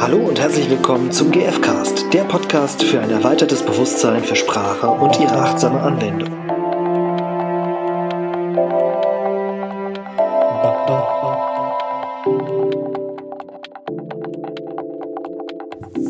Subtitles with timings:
[0.00, 5.20] Hallo und herzlich willkommen zum GFcast, der Podcast für ein erweitertes Bewusstsein für Sprache und
[5.20, 6.30] ihre achtsame Anwendung.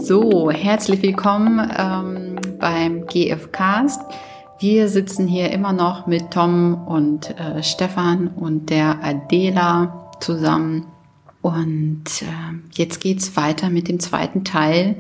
[0.04, 4.02] So, herzlich willkommen ähm, beim GFcast.
[4.61, 10.86] Wir sitzen hier immer noch mit Tom und äh, Stefan und der Adela zusammen
[11.43, 14.96] und äh, jetzt geht's weiter mit dem zweiten Teil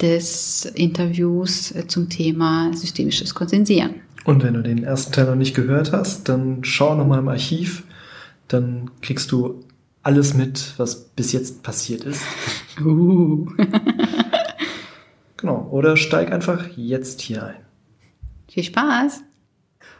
[0.00, 3.96] des Interviews äh, zum Thema systemisches Konsensieren.
[4.24, 7.84] Und wenn du den ersten Teil noch nicht gehört hast, dann schau nochmal im Archiv.
[8.48, 9.64] Dann kriegst du
[10.02, 12.22] alles mit, was bis jetzt passiert ist.
[12.84, 13.46] Uh.
[15.36, 15.68] genau.
[15.70, 17.64] Oder steig einfach jetzt hier ein.
[18.48, 19.22] Viel Spaß.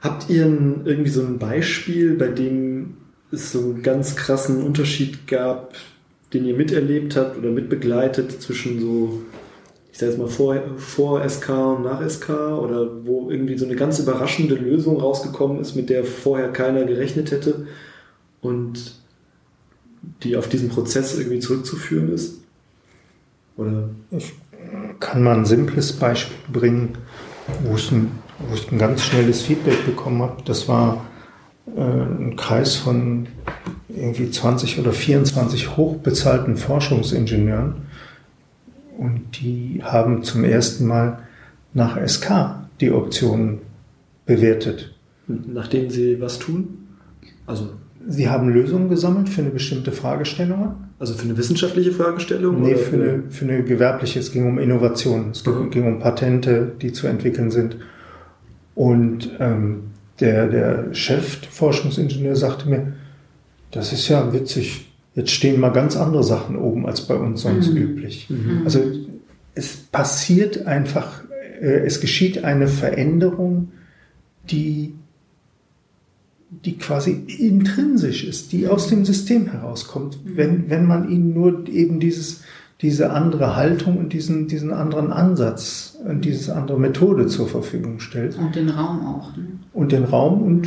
[0.00, 0.46] Habt ihr
[0.84, 2.96] irgendwie so ein Beispiel, bei dem
[3.34, 5.74] es so einen ganz krassen Unterschied gab,
[6.32, 9.22] den ihr miterlebt habt oder mitbegleitet zwischen so,
[9.92, 13.76] ich sage jetzt mal vor, vor SK und nach SK oder wo irgendwie so eine
[13.76, 17.66] ganz überraschende Lösung rausgekommen ist, mit der vorher keiner gerechnet hätte
[18.40, 18.96] und
[20.22, 22.40] die auf diesen Prozess irgendwie zurückzuführen ist?
[23.56, 23.88] Oder?
[24.10, 24.32] Ich
[25.00, 26.98] kann mal ein simples Beispiel bringen,
[27.64, 28.10] wo ich ein,
[28.48, 30.42] wo ich ein ganz schnelles Feedback bekommen habe.
[30.44, 31.06] Das war
[31.76, 33.26] äh, ein Kreis von
[33.88, 37.74] irgendwie 20 oder 24 hochbezahlten Forschungsingenieuren
[38.98, 41.20] und die haben zum ersten Mal
[41.72, 43.58] nach SK die Optionen
[44.26, 44.94] bewertet.
[45.26, 46.86] Nachdem sie was tun?
[47.46, 47.70] Also
[48.06, 50.74] Sie haben Lösungen gesammelt für eine bestimmte Fragestellung?
[50.98, 52.60] Also für eine wissenschaftliche Fragestellung?
[52.60, 54.18] Nee, für eine, für eine gewerbliche.
[54.18, 55.30] Es ging um Innovation.
[55.30, 55.70] Es mhm.
[55.70, 57.78] ging um Patente, die zu entwickeln sind.
[58.74, 62.92] Und ähm, der, der Chef, Forschungsingenieur, sagte mir,
[63.70, 67.70] das ist ja witzig, jetzt stehen mal ganz andere Sachen oben als bei uns sonst
[67.70, 67.76] mhm.
[67.76, 68.30] üblich.
[68.30, 68.62] Mhm.
[68.64, 68.80] Also
[69.54, 71.22] es passiert einfach,
[71.60, 73.72] äh, es geschieht eine Veränderung,
[74.50, 74.94] die,
[76.64, 80.36] die quasi intrinsisch ist, die aus dem System herauskommt, mhm.
[80.36, 82.42] wenn, wenn man ihnen nur eben dieses,
[82.84, 88.36] diese andere Haltung und diesen, diesen anderen Ansatz und diese andere Methode zur Verfügung stellt.
[88.36, 89.34] Und den Raum auch.
[89.34, 89.44] Ne?
[89.72, 90.66] Und den Raum und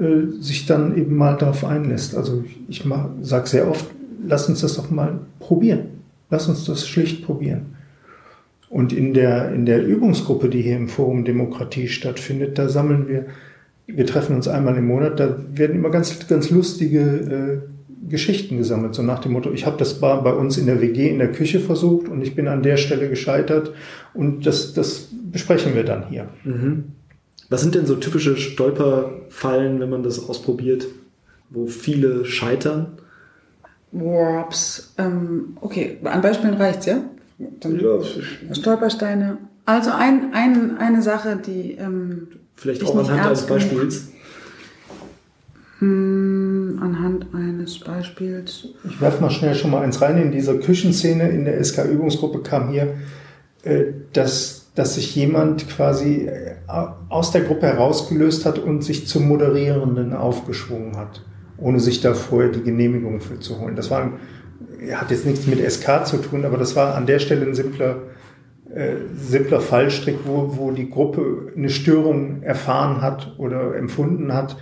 [0.00, 2.16] äh, sich dann eben mal darauf einlässt.
[2.16, 2.82] Also ich
[3.20, 3.84] sage sehr oft,
[4.26, 5.80] lass uns das doch mal probieren.
[6.30, 7.76] Lass uns das schlicht probieren.
[8.70, 13.26] Und in der, in der Übungsgruppe, die hier im Forum Demokratie stattfindet, da sammeln wir,
[13.86, 17.71] wir treffen uns einmal im Monat, da werden immer ganz, ganz lustige äh,
[18.08, 21.18] Geschichten gesammelt, so nach dem Motto, ich habe das bei uns in der WG in
[21.18, 23.72] der Küche versucht und ich bin an der Stelle gescheitert
[24.12, 26.28] und das, das besprechen wir dann hier.
[26.44, 26.84] Mhm.
[27.48, 30.86] Was sind denn so typische Stolperfallen, wenn man das ausprobiert,
[31.50, 32.98] wo viele scheitern?
[33.92, 34.94] Warps.
[34.98, 37.02] Ähm, okay, an Beispielen reicht's, ja?
[37.60, 37.98] Dann ja.
[38.54, 39.38] Stolpersteine.
[39.64, 44.08] Also ein, ein, eine Sache, die ähm, vielleicht auch anhand eines Beispiels.
[45.82, 48.68] Hm, anhand eines Beispiels.
[48.88, 50.16] Ich werfe mal schnell schon mal eins rein.
[50.16, 52.94] In dieser Küchenszene in der SK-Übungsgruppe kam hier,
[53.64, 56.54] äh, dass, dass sich jemand quasi äh,
[57.08, 61.24] aus der Gruppe herausgelöst hat und sich zum Moderierenden aufgeschwungen hat,
[61.58, 63.74] ohne sich da vorher die Genehmigung für zu holen.
[63.74, 64.12] Das war,
[64.92, 68.02] hat jetzt nichts mit SK zu tun, aber das war an der Stelle ein simpler,
[68.72, 74.56] äh, simpler Fallstrick, wo, wo die Gruppe eine Störung erfahren hat oder empfunden hat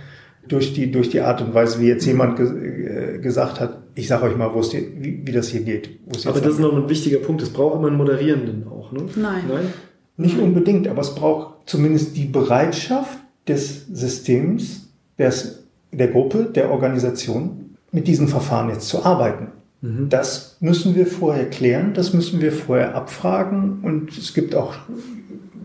[0.47, 4.07] durch die, durch die Art und Weise, wie jetzt jemand ge äh, gesagt hat, ich
[4.07, 5.99] sage euch mal, wo es wie, wie das hier geht.
[6.25, 7.41] Aber das ist noch ein wichtiger Punkt.
[7.41, 9.05] Es braucht immer einen Moderierenden auch, ne?
[9.15, 9.43] Nein.
[9.47, 9.73] Nein?
[10.17, 17.75] Nicht unbedingt, aber es braucht zumindest die Bereitschaft des Systems, des, der Gruppe, der Organisation,
[17.91, 19.47] mit diesem Verfahren jetzt zu arbeiten.
[19.81, 20.09] Mhm.
[20.09, 24.75] Das müssen wir vorher klären, das müssen wir vorher abfragen und es gibt auch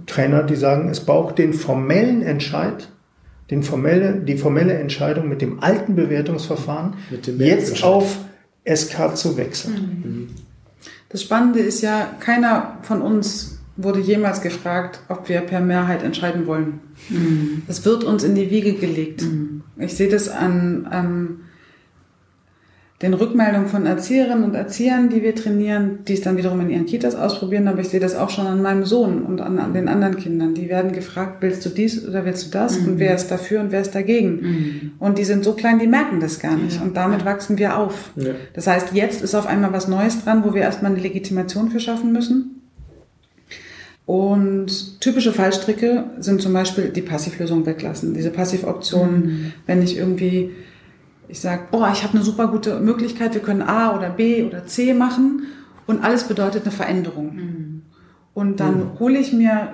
[0.06, 2.88] Trainer, die sagen, es braucht den formellen Entscheid
[3.50, 6.94] den formelle, die formelle Entscheidung mit dem alten Bewertungsverfahren
[7.38, 8.18] jetzt auf
[8.64, 10.02] SK zu wechseln.
[10.04, 10.28] Mhm.
[11.08, 16.46] Das Spannende ist ja, keiner von uns wurde jemals gefragt, ob wir per Mehrheit entscheiden
[16.46, 16.81] wollen.
[17.08, 17.62] Mhm.
[17.66, 19.22] Das wird uns in die Wiege gelegt.
[19.22, 19.62] Mhm.
[19.78, 21.40] Ich sehe das an, ähm,
[23.02, 26.87] den Rückmeldungen von Erzieherinnen und Erziehern, die wir trainieren, die es dann wiederum in ihren
[26.87, 29.88] Kitas ausprobieren, aber ich sehe das auch schon an meinem Sohn und an, an den
[29.88, 30.54] anderen Kindern.
[30.54, 32.81] Die werden gefragt, willst du dies oder willst du das?
[32.81, 32.88] Mhm.
[32.88, 34.40] Und wer ist dafür und wer ist dagegen?
[34.40, 34.93] Mhm.
[34.98, 36.76] Und die sind so klein, die merken das gar nicht.
[36.76, 36.82] Ja.
[36.82, 38.12] Und damit wachsen wir auf.
[38.16, 38.32] Ja.
[38.54, 41.81] Das heißt, jetzt ist auf einmal was Neues dran, wo wir erstmal eine Legitimation für
[41.81, 42.62] schaffen müssen.
[44.06, 48.14] Und typische Fallstricke sind zum Beispiel die Passivlösung weglassen.
[48.14, 49.52] Diese Passivoptionen, mhm.
[49.66, 50.52] wenn ich irgendwie
[51.28, 54.67] ich sage, oh, ich habe eine super gute Möglichkeit, wir können A oder B oder
[54.67, 55.46] C machen
[55.87, 57.82] Und alles bedeutet eine Veränderung.
[58.34, 59.69] Und dann hole ich mir,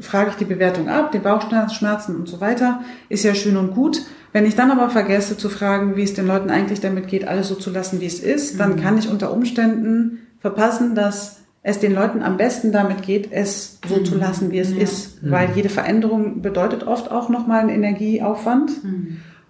[0.00, 4.02] frage ich die Bewertung ab, die Bauchschmerzen und so weiter, ist ja schön und gut.
[4.32, 7.48] Wenn ich dann aber vergesse zu fragen, wie es den Leuten eigentlich damit geht, alles
[7.48, 11.94] so zu lassen, wie es ist, dann kann ich unter Umständen verpassen, dass es den
[11.94, 15.18] Leuten am besten damit geht, es so zu lassen, wie es ist.
[15.30, 18.70] Weil jede Veränderung bedeutet oft auch nochmal einen Energieaufwand.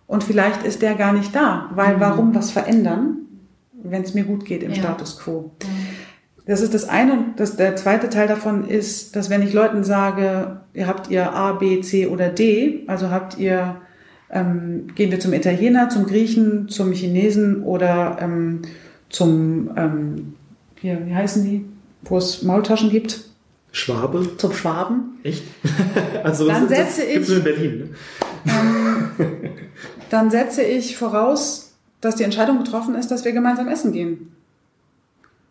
[0.06, 1.70] Und vielleicht ist der gar nicht da.
[1.74, 3.18] Weil warum was verändern,
[3.82, 4.76] wenn es mir gut geht im Ja.
[4.76, 5.52] Status quo?
[6.46, 7.12] Das ist das eine.
[7.12, 11.32] Und das, der zweite Teil davon ist, dass wenn ich Leuten sage, ihr habt ihr
[11.34, 13.76] A, B, C oder D, also habt ihr,
[14.30, 18.62] ähm, gehen wir zum Italiener, zum Griechen, zum Chinesen oder ähm,
[19.08, 20.34] zum, ähm,
[20.80, 21.64] hier, wie heißen die,
[22.02, 23.24] wo es Maultaschen gibt,
[23.72, 24.36] Schwabe?
[24.36, 25.42] zum Schwaben, Echt?
[26.22, 27.90] also Dann das, das setze gibt's ich- nur in Berlin.
[28.44, 28.52] Ne?
[30.10, 34.32] dann setze ich voraus, dass die Entscheidung getroffen ist, dass wir gemeinsam essen gehen.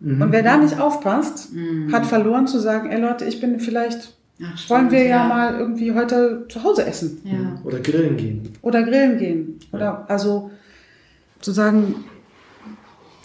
[0.02, 1.50] Und wer da nicht aufpasst,
[1.92, 4.14] hat verloren zu sagen, ey Leute, ich bin vielleicht,
[4.44, 7.22] Ach, stimmt, wollen wir ja, mal irgendwie heute zu Hause essen.
[7.24, 7.60] Ja.
[7.64, 8.50] Oder grillen gehen.
[8.62, 9.60] oder grillen gehen.
[9.72, 10.52] Oder also
[11.40, 12.04] zu sagen,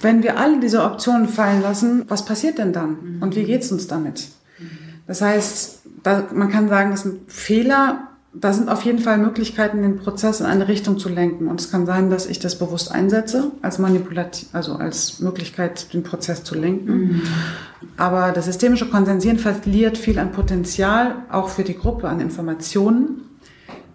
[0.01, 3.19] wenn wir alle diese Optionen fallen lassen, was passiert denn dann?
[3.21, 4.29] Und wie geht's uns damit?
[5.07, 8.09] Das heißt, da, man kann sagen, das sind Fehler.
[8.33, 11.49] Da sind auf jeden Fall Möglichkeiten, den Prozess in eine Richtung zu lenken.
[11.49, 16.05] Und es kann sein, dass ich das bewusst einsetze, als Manipulat also als Möglichkeit, den
[16.05, 17.23] Prozess zu lenken.
[17.97, 23.23] Aber das systemische Konsensieren verliert viel an Potenzial, auch für die Gruppe, an Informationen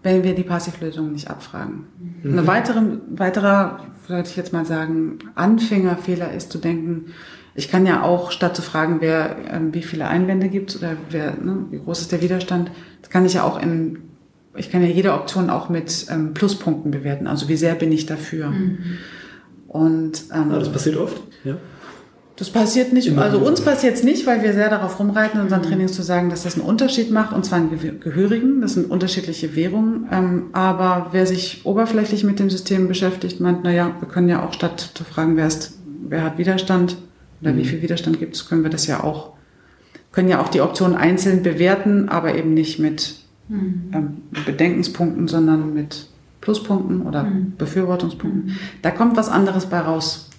[0.06, 1.88] wenn wir die Passivlösung nicht abfragen.
[2.24, 7.08] Eine weitere, weiterer, würde ich jetzt mal sagen, Anfängerfehler ist zu denken,
[7.56, 11.32] ich kann ja auch, statt zu fragen, wer, ähm, wie viele Einwände gibt oder wer,
[11.32, 12.70] ne, wie groß ist der Widerstand,
[13.02, 13.98] das kann ich ja auch in,
[14.58, 17.28] ich kann ja jede Option auch mit ähm, Pluspunkten bewerten.
[17.28, 18.52] Also wie sehr bin ich dafür?
[19.68, 21.22] Und ähm, Ah, das passiert oft.
[21.44, 21.58] Ja.
[22.38, 25.44] das passiert nicht, Immer also uns passiert es nicht, weil wir sehr darauf rumreiten, in
[25.46, 28.74] unseren Trainings zu sagen, dass das einen Unterschied macht, und zwar einen Ge- gehörigen, das
[28.74, 30.08] sind unterschiedliche Währungen.
[30.12, 34.54] Ähm, aber wer sich oberflächlich mit dem System beschäftigt, meint, naja, wir können ja auch
[34.54, 36.98] statt zu fragen, wer, ist, wer hat Widerstand
[37.42, 39.34] oder wie viel Widerstand gibt es, können wir das ja auch,
[40.12, 43.16] können ja auch die Optionen einzeln bewerten, aber eben nicht mit
[43.50, 46.08] ähm, Bedenkenspunkten, sondern mit
[46.42, 47.28] Pluspunkten oder
[47.58, 48.58] Befürwortungspunkten.
[48.82, 50.30] Da kommt was anderes bei raus.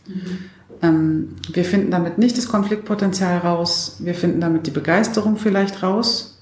[0.82, 3.96] Ähm, wir finden damit nicht das Konfliktpotenzial raus.
[4.00, 6.32] Wir finden damit die Begeisterung vielleicht raus.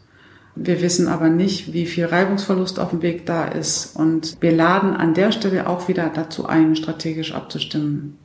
[0.56, 3.96] Wir wissen aber nicht, wie viel Reibungsverlust auf dem Weg da ist.
[3.96, 8.18] Und wir laden an der Stelle auch wieder dazu ein, strategisch abzustimmen.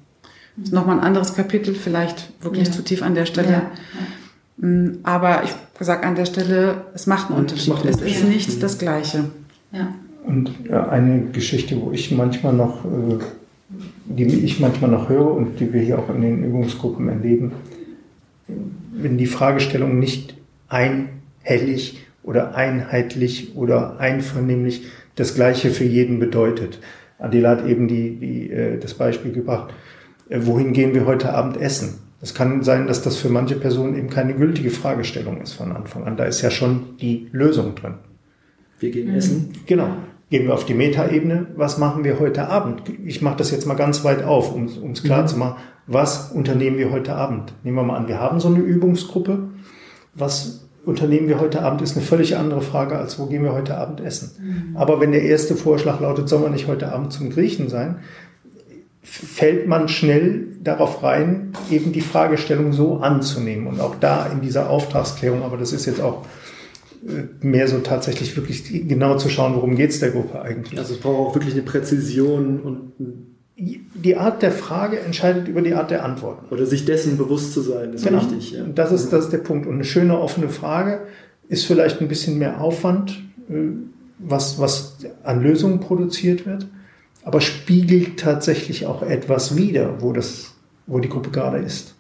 [0.56, 2.74] Das ist nochmal ein anderes Kapitel, vielleicht wirklich Ja.
[2.74, 3.58] zu tief an der Stelle.
[3.58, 3.62] Mm,
[5.04, 7.74] Aber ich sage an der Stelle, es macht einen Mhm, es Unterschied.
[7.74, 9.26] macht einen Es ist nicht das Gleiche.
[9.72, 9.94] Ja.
[10.26, 13.18] Und ja, eine Geschichte, wo ich manchmal noch, äh,
[14.06, 17.54] die ich manchmal noch höre und die wir hier auch in den Übungsgruppen erleben,
[18.92, 20.36] wenn die Fragestellung nicht
[20.68, 24.84] einhellig oder einheitlich oder einvernehmlich
[25.16, 26.80] das Gleiche für jeden bedeutet.
[27.18, 29.74] Adela hat eben die, die, äh, das Beispiel gebracht,
[30.30, 32.00] äh, wohin gehen wir heute Abend essen?
[32.22, 36.04] Es kann sein, dass das für manche Personen eben keine gültige Fragestellung ist von Anfang
[36.06, 36.18] an.
[36.18, 37.96] Da ist ja schon die Lösung drin.
[38.80, 39.54] Wir gehen essen.
[39.66, 39.90] Genau.
[40.30, 41.48] Gehen wir auf die Metaebene.
[41.56, 42.84] Was machen wir heute Abend?
[43.04, 45.60] Ich mache das jetzt mal ganz weit auf, um es klar zu machen.
[45.88, 47.54] Was unternehmen wir heute Abend?
[47.64, 49.50] Nehmen wir mal an, wir haben so eine Übungsgruppe.
[50.14, 53.78] Was unternehmen wir heute Abend, ist eine völlig andere Frage, als wo gehen wir heute
[53.78, 54.74] Abend essen.
[54.76, 57.98] Aber wenn der erste Vorschlag lautet, soll man nicht heute Abend zum Griechen sein,
[59.10, 63.68] fällt man schnell darauf rein, eben die Fragestellung so anzunehmen.
[63.68, 66.26] Und auch da in dieser Auftragsklärung, aber das ist jetzt auch
[67.08, 70.80] äh, mehr so tatsächlich wirklich genau zu schauen, worum geht's der Gruppe eigentlich.
[70.80, 72.92] Also es braucht auch wirklich eine Präzision und
[73.58, 76.46] Die Art der Frage entscheidet über die Art der Antworten.
[76.54, 78.22] oder sich dessen bewusst zu sein, ist Genau.
[78.22, 78.52] wichtig.
[78.52, 78.64] Ja.
[78.74, 79.66] Das ist, das ist der Punkt.
[79.68, 81.02] Und eine schöne offene Frage
[81.50, 83.54] ist vielleicht ein bisschen mehr Aufwand, äh,
[84.20, 86.68] was, was an Lösungen produziert wird,
[87.30, 90.56] aber spiegelt tatsächlich auch etwas wider, wo das,
[90.88, 91.94] wo die Gruppe gerade ist.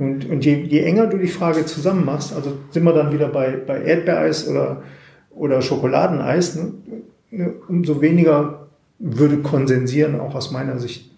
[0.00, 3.28] Und, und je, je enger du die Frage zusammen machst, also sind wir dann wieder
[3.28, 4.82] bei, bei Erdbeereis oder,
[5.30, 6.72] oder Schokoladeneis, ne,
[7.30, 8.66] ne, umso weniger
[8.98, 11.12] würde konsensieren auch aus meiner Sicht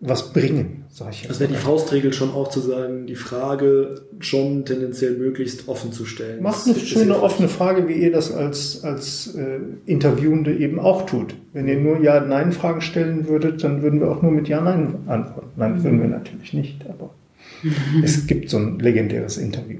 [0.00, 1.30] was bringen, sage ich jetzt.
[1.30, 1.56] Das wäre die.
[1.56, 6.42] Faustregel schon auch zu sagen, die Frage schon tendenziell möglichst offen zu stellen.
[6.42, 11.34] Macht eine schöne offene Frage, wie ihr das als, als äh, Interviewende eben auch tut.
[11.52, 15.50] Wenn ihr nur Ja-Nein-Fragen stellen würdet, dann würden wir auch nur mit Ja-Nein antworten.
[15.56, 17.14] Nein, würden wir natürlich nicht, aber
[18.02, 19.78] es gibt so ein legendäres Interview.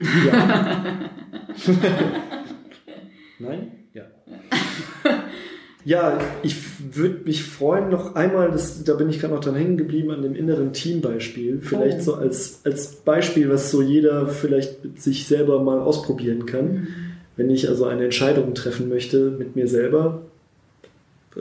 [3.38, 3.79] Nein?
[5.84, 6.18] Ja.
[6.42, 6.56] Ich
[6.94, 10.22] würde mich freuen, noch einmal, das, da bin ich gerade noch dran hängen geblieben, an
[10.22, 11.60] dem inneren Teambeispiel.
[11.62, 12.02] Vielleicht Oh.
[12.02, 16.72] so als, als Beispiel, was so jeder vielleicht mit sich selber mal ausprobieren kann.
[16.72, 16.86] Mhm.
[17.36, 20.22] Wenn ich also eine Entscheidung treffen möchte mit mir selber,
[21.36, 21.40] äh,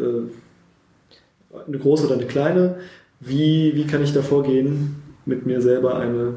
[1.68, 2.76] eine große oder eine kleine,
[3.20, 6.36] wie, wie kann ich da vorgehen, mit mir selber eine,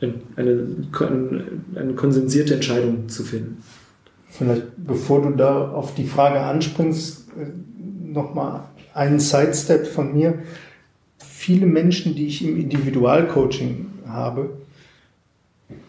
[0.00, 3.62] eine, eine, eine konsensierte Entscheidung zu finden?
[4.36, 7.28] Vielleicht, bevor du da auf die Frage anspringst,
[8.04, 10.40] nochmal einen Sidestep von mir.
[11.18, 14.50] Viele Menschen, die ich im Individualcoaching habe,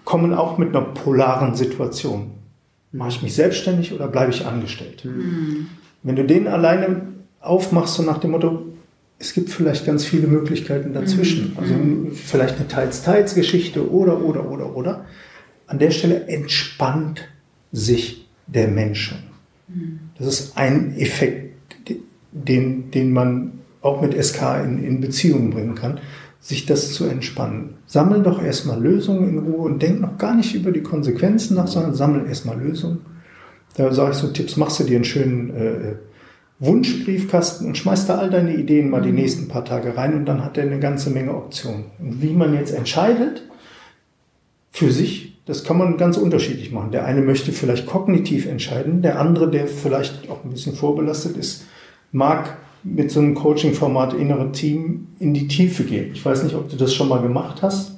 [0.03, 2.31] kommen auch mit einer polaren Situation.
[2.91, 5.07] Mache ich mich selbstständig oder bleibe ich angestellt?
[6.03, 7.01] Wenn du den alleine
[7.41, 8.61] aufmachst, so nach dem Motto,
[9.17, 11.57] es gibt vielleicht ganz viele Möglichkeiten dazwischen.
[11.59, 11.73] Also
[12.13, 15.05] vielleicht eine Teils-Teils-Geschichte oder, oder, oder, oder.
[15.65, 17.27] An der Stelle entspannt
[17.71, 19.17] sich der Mensch schon.
[20.17, 21.55] Das ist ein Effekt,
[22.31, 25.99] den, den man auch mit SK in, in Beziehung bringen kann,
[26.39, 27.75] sich das zu entspannen.
[27.87, 31.67] Sammel doch erstmal Lösungen in Ruhe und denk noch gar nicht über die Konsequenzen nach,
[31.67, 32.99] sondern sammel erstmal Lösungen.
[33.75, 35.95] Da sage ich so Tipps, machst du dir einen schönen äh,
[36.59, 40.43] Wunschbriefkasten und schmeißt da all deine Ideen mal die nächsten paar Tage rein und dann
[40.45, 41.85] hat er eine ganze Menge Optionen.
[41.99, 43.43] Und wie man jetzt entscheidet,
[44.71, 46.91] für sich, das kann man ganz unterschiedlich machen.
[46.91, 51.65] Der eine möchte vielleicht kognitiv entscheiden, der andere, der vielleicht auch ein bisschen vorbelastet ist,
[52.11, 56.11] mag mit so einem Coaching-Format innere Team in die Tiefe gehen.
[56.13, 57.91] Ich weiß nicht, ob du das schon mal gemacht hast.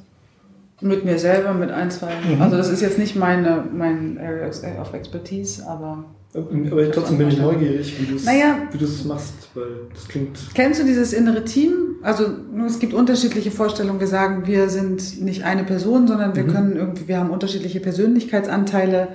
[0.81, 2.11] Mit mir selber, mit ein, zwei.
[2.29, 2.41] Mhm.
[2.41, 4.47] Also das ist jetzt nicht meine, mein Area
[4.81, 8.59] of Expertise, aber Aber trotzdem bin ich neugierig, wie du es Naja.
[8.71, 10.37] wie du es machst, weil das klingt.
[10.53, 11.86] Kennst du dieses innere Team?
[12.01, 12.25] Also
[12.65, 13.99] es gibt unterschiedliche Vorstellungen.
[13.99, 19.09] Wir sagen, wir sind nicht eine Person, sondern wir können irgendwie, wir haben unterschiedliche Persönlichkeitsanteile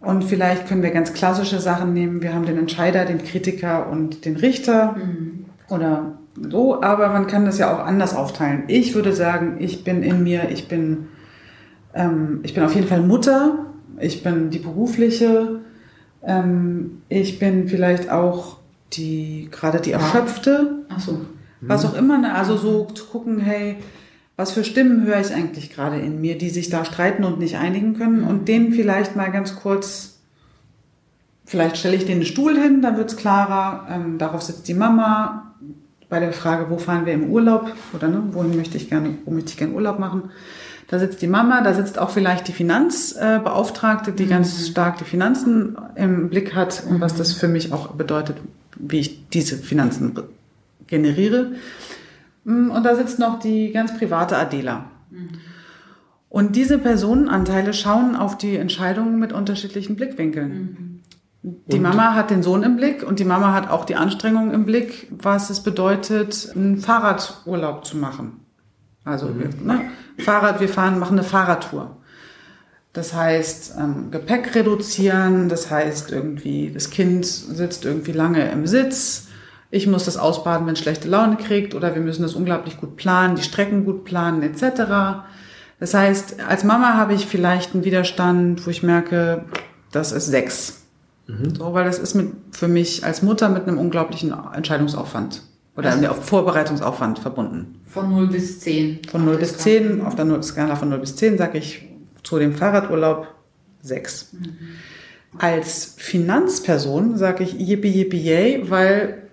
[0.00, 2.22] und vielleicht können wir ganz klassische Sachen nehmen.
[2.22, 4.96] Wir haben den Entscheider, den Kritiker und den Richter
[5.68, 6.18] oder
[6.50, 8.64] so, aber man kann das ja auch anders aufteilen.
[8.68, 11.08] Ich würde sagen, ich bin in mir, ich bin,
[11.94, 13.66] ähm, ich bin auf jeden Fall Mutter,
[13.98, 15.60] ich bin die berufliche,
[16.22, 18.58] ähm, ich bin vielleicht auch
[18.92, 21.20] die, gerade die Erschöpfte, Ach so.
[21.60, 22.34] Was auch immer, ne?
[22.34, 23.76] also so zu gucken, hey,
[24.36, 27.56] was für Stimmen höre ich eigentlich gerade in mir, die sich da streiten und nicht
[27.56, 30.20] einigen können und denen vielleicht mal ganz kurz,
[31.44, 35.44] vielleicht stelle ich denen einen Stuhl hin, dann wird's klarer, ähm, darauf sitzt die Mama,
[36.08, 39.30] bei der Frage, wo fahren wir im Urlaub oder ne, wohin möchte ich gerne, wo
[39.30, 40.30] möchte ich gerne Urlaub machen,
[40.88, 45.76] da sitzt die Mama, da sitzt auch vielleicht die Finanzbeauftragte, die ganz stark die Finanzen
[45.96, 48.38] im Blick hat und was das für mich auch bedeutet,
[48.76, 50.14] wie ich diese Finanzen
[50.88, 51.52] generiere.
[52.44, 54.90] Mm, Und da sitzt noch die ganz private Adela.
[56.28, 61.02] Und diese Personenanteile schauen auf die Entscheidungen mit unterschiedlichen Blickwinkeln.
[61.42, 64.52] Die Und- Mama hat den Sohn im Blick und die Mama hat auch die Anstrengung
[64.52, 68.40] im Blick, was es bedeutet, einen Fahrradurlaub zu machen.
[69.04, 69.80] Also wir, ne,
[70.18, 71.96] Fahrrad, wir fahren, machen eine Fahrradtour.
[72.92, 79.27] Das heißt, ähm, Gepäck reduzieren, das heißt irgendwie, das Kind sitzt irgendwie lange im Sitz.
[79.70, 82.96] Ich muss das ausbaden, wenn es schlechte Laune kriegt, oder wir müssen das unglaublich gut
[82.96, 85.22] planen, die Strecken gut planen, etc.
[85.78, 89.44] Das heißt, als Mama habe ich vielleicht einen Widerstand, wo ich merke,
[89.92, 90.82] das ist sechs.
[91.26, 95.42] So, weil das ist mit, für mich als Mutter mit einem unglaublichen Entscheidungsaufwand
[95.76, 97.82] oder einem Vorbereitungsaufwand verbunden.
[97.86, 99.00] Von 0 bis 10.
[99.10, 101.86] Von 0 bis 10, auf der Skala von 0 bis 10 sage ich
[102.22, 103.26] zu dem Fahrradurlaub
[103.82, 104.36] 6.
[105.36, 109.27] Als Finanzperson sage ich yippie yippie yay, weil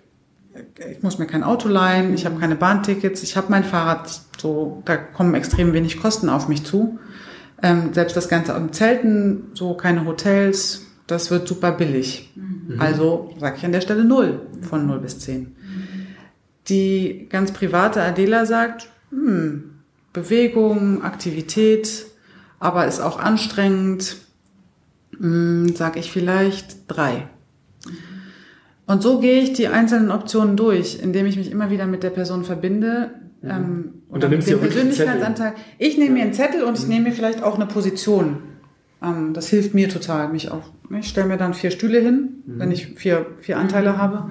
[0.90, 4.82] ich muss mir kein Auto leihen, ich habe keine Bahntickets, ich habe mein Fahrrad, so
[4.86, 7.00] da kommen extrem wenig Kosten auf mich zu.
[7.62, 12.34] Ähm, selbst das Ganze im Zelten, so keine Hotels, das wird super billig.
[12.80, 15.56] Also sage ich an der Stelle 0 von 0 bis 10.
[16.68, 19.76] Die ganz private Adela sagt, hm,
[20.14, 22.08] Bewegung, Aktivität,
[22.60, 24.18] aber ist auch anstrengend,
[25.18, 27.28] hm, sage ich vielleicht drei.
[28.88, 32.12] Und so gehe ich die einzelnen Optionen durch, indem ich mich immer wieder mit der
[32.12, 33.12] Person verbinde.
[33.44, 34.58] Ähm, Und dann nimmst du.
[34.58, 35.54] Persönlichkeitsanteil.
[35.80, 38.38] Ich nehme mir einen Zettel und ich nehme mir vielleicht auch eine Position.
[39.02, 40.70] Ähm, das hilft mir total, mich auch.
[41.00, 44.30] Ich stelle mir dann vier Stühle hin, wenn ich vier, vier Anteile habe.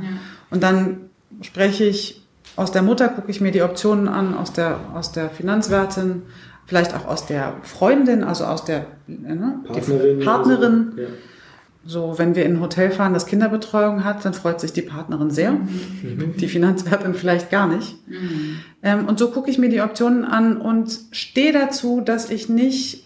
[0.50, 4.78] Und dann spreche ich aus der Mutter, gucke ich mir die Optionen an, aus der,
[4.94, 6.22] aus der Finanzwertin,
[6.66, 9.72] vielleicht auch aus der Freundin, also aus der ne, die
[10.24, 10.24] Partnerin.
[10.24, 10.92] Partnerin.
[10.92, 11.02] oder So.
[11.02, 11.08] Ja.
[11.86, 15.30] So, wenn wir in ein Hotel fahren, das Kinderbetreuung hat, dann freut sich die Partnerin
[15.30, 15.56] sehr.
[16.38, 17.96] Die Finanzwertin vielleicht gar nicht.
[18.82, 23.04] Ähm, und so gucke ich mir die Optionen an und stehe dazu, dass ich nicht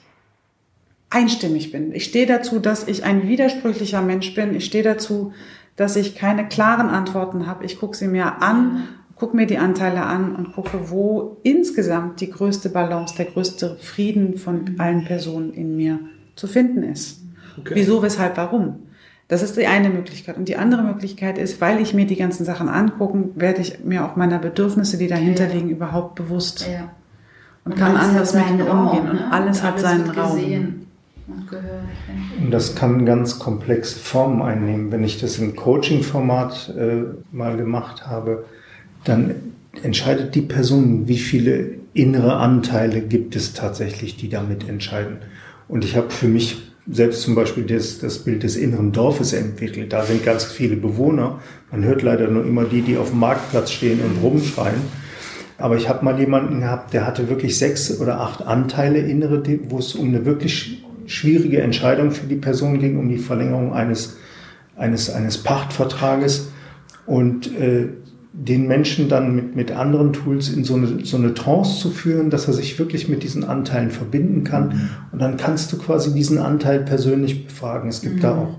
[1.10, 1.92] einstimmig bin.
[1.92, 4.54] Ich stehe dazu, dass ich ein widersprüchlicher Mensch bin.
[4.54, 5.32] Ich stehe dazu,
[5.76, 7.64] dass ich keine klaren Antworten habe.
[7.64, 12.30] Ich gucke sie mir an, gucke mir die Anteile an und gucke, wo insgesamt die
[12.30, 15.98] größte Balance, der größte Frieden von allen Personen in mir
[16.36, 17.22] zu finden ist.
[17.60, 17.74] Okay.
[17.74, 18.76] Wieso, weshalb, warum?
[19.28, 20.38] Das ist die eine Möglichkeit.
[20.38, 24.04] Und die andere Möglichkeit ist, weil ich mir die ganzen Sachen angucken, werde ich mir
[24.06, 25.54] auch meiner Bedürfnisse, die dahinter Ja.
[25.54, 26.66] liegen, überhaupt bewusst.
[26.66, 26.90] Ja.
[27.64, 29.10] Und, kann alles anders mit seinen ihnen Raum, umgehen.
[29.10, 29.32] Und ne?
[29.32, 30.36] alles hat seinen wird Raum.
[30.36, 30.86] gesehen
[31.26, 31.66] und gehört.
[31.66, 32.44] ja.
[32.44, 34.90] Und das kann ganz komplexe Formen einnehmen.
[34.90, 38.46] Wenn ich das im Coaching-Format äh, mal gemacht habe,
[39.04, 39.34] dann
[39.82, 45.18] entscheidet die Person, wie viele innere Anteile gibt es tatsächlich, die damit entscheiden.
[45.68, 49.92] Und ich habe für mich selbst zum Beispiel das, das Bild des inneren Dorfes entwickelt.
[49.92, 51.40] Da sind ganz viele Bewohner.
[51.70, 54.80] Man hört leider nur immer die, die auf dem Marktplatz stehen und rumschreien.
[55.58, 59.78] Aber ich habe mal jemanden gehabt, der hatte wirklich sechs oder acht Anteile innere, wo
[59.78, 64.16] es um eine wirklich schwierige Entscheidung für die Person ging, um die Verlängerung eines,
[64.76, 66.50] eines, eines Pachtvertrages.
[67.06, 67.88] Und äh,
[68.40, 72.30] den Menschen dann mit, mit anderen Tools in so eine, so eine Trance zu führen,
[72.30, 74.90] dass er sich wirklich mit diesen Anteilen verbinden kann.
[75.10, 77.88] Und dann kannst du quasi diesen Anteil persönlich befragen.
[77.88, 78.58] Es gibt da auch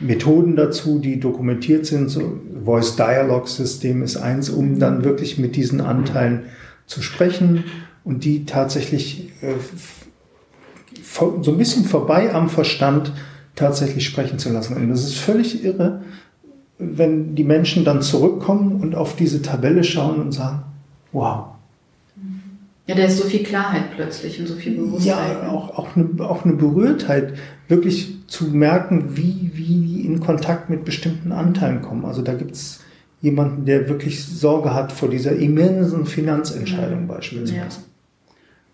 [0.00, 2.08] Methoden dazu, die dokumentiert sind.
[2.08, 6.46] So Voice Dialogue System ist eins, um dann wirklich mit diesen Anteilen
[6.86, 7.64] zu sprechen
[8.02, 9.54] und die tatsächlich äh,
[11.40, 13.12] so ein bisschen vorbei am Verstand
[13.54, 14.74] tatsächlich sprechen zu lassen.
[14.74, 16.02] Und das ist völlig irre,
[16.78, 20.62] wenn die Menschen dann zurückkommen und auf diese Tabelle schauen und sagen,
[21.12, 21.46] wow,
[22.86, 25.38] Ja, da ist so viel Klarheit plötzlich und so viel Bewusstheit.
[25.42, 27.34] ja, auch, auch, eine, auch eine Berührtheit,
[27.68, 32.04] wirklich zu merken, wie, wie die in Kontakt mit bestimmten Anteilen kommen.
[32.04, 32.80] Also da gibt es
[33.22, 37.80] jemanden, der wirklich Sorge hat vor dieser immensen Finanzentscheidung beispielsweise.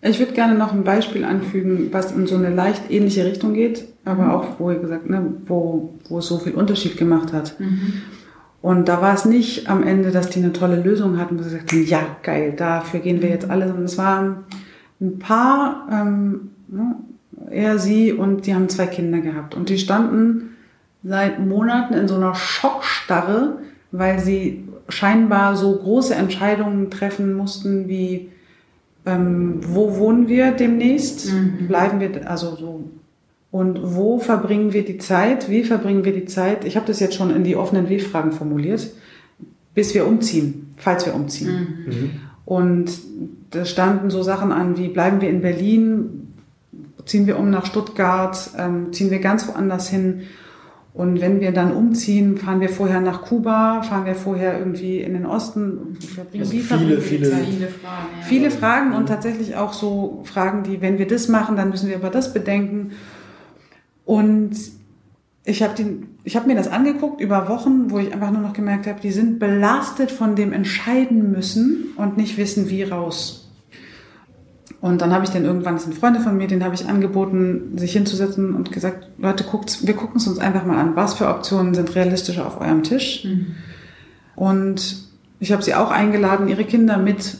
[0.03, 3.85] Ich würde gerne noch ein Beispiel anfügen, was in so eine leicht ähnliche Richtung geht,
[4.03, 7.55] aber auch, wo ihr gesagt, ne, wo, wo es so viel Unterschied gemacht hat.
[8.61, 11.49] Und da war es nicht am Ende, dass die eine tolle Lösung hatten, wo sie
[11.49, 14.37] sagten, ja, geil, dafür gehen wir jetzt alle, sondern es waren
[14.99, 16.95] ein Paar, ähm, ne,
[17.49, 19.55] er, sie und die haben zwei Kinder gehabt.
[19.55, 20.55] Und die standen
[21.03, 23.57] seit Monaten in so einer Schockstarre,
[23.91, 28.29] weil sie scheinbar so große Entscheidungen treffen mussten wie,
[29.05, 31.31] ähm, wo wohnen wir demnächst?
[31.67, 32.89] Bleiben wir, also so.
[33.51, 35.49] Und wo verbringen wir die Zeit?
[35.49, 36.63] Wie verbringen wir die Zeit?
[36.63, 38.89] Ich habe das jetzt schon in die offenen W-Fragen formuliert,
[39.73, 41.49] bis wir umziehen, falls wir umziehen.
[42.45, 42.91] Und
[43.49, 46.27] da standen so Sachen an wie, bleiben wir in Berlin?
[47.05, 48.51] Ziehen wir um nach Stuttgart?
[48.57, 50.21] Ähm, ziehen wir ganz woanders hin?
[50.93, 55.13] Und wenn wir dann umziehen, fahren wir vorher nach Kuba, fahren wir vorher irgendwie in
[55.13, 55.97] den Osten,
[56.37, 57.45] Also wie viele, viele- Zeit?
[57.45, 58.07] Viele Fragen.
[58.19, 58.25] Ja.
[58.25, 61.95] Viele Fragen und tatsächlich auch so Fragen, die, wenn wir das machen, dann müssen wir
[61.95, 62.91] aber das bedenken.
[64.03, 64.51] Und
[65.45, 65.73] ich habe
[66.27, 69.39] hab mir das angeguckt über Wochen, wo ich einfach nur noch gemerkt habe, die sind
[69.39, 73.40] belastet von dem Entscheiden müssen und nicht wissen, wie raus.
[74.81, 77.77] Und dann habe ich den irgendwann, das sind Freunde von mir, den habe ich angeboten,
[77.77, 80.95] sich hinzusetzen und gesagt, Leute, guckt, wir gucken es uns einfach mal an.
[80.95, 83.27] Was für Optionen sind realistischer auf eurem Tisch?
[84.35, 85.07] Und
[85.39, 87.37] ich habe sie auch eingeladen, ihre Kinder mit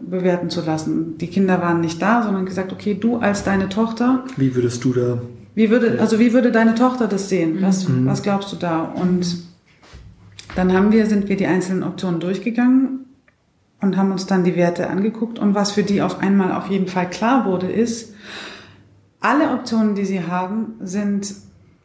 [0.00, 1.16] bewerten zu lassen.
[1.18, 4.92] Die Kinder waren nicht da, sondern gesagt, okay, du als deine Tochter, Wie würdest du
[4.92, 5.22] da?
[5.54, 7.58] wie würde, also wie würde deine Tochter das sehen?
[7.60, 8.82] Was, was glaubst du da?
[8.82, 9.36] Und
[10.56, 13.01] dann haben wir, sind wir die einzelnen Optionen durchgegangen
[13.82, 15.38] und haben uns dann die Werte angeguckt.
[15.38, 18.14] Und was für die auf einmal auf jeden Fall klar wurde, ist,
[19.20, 21.34] alle Optionen, die sie haben, sind,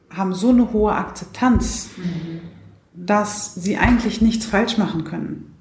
[0.10, 1.90] haben so eine hohe Akzeptanz,
[2.96, 5.54] dass sie eigentlich nichts falsch machen können.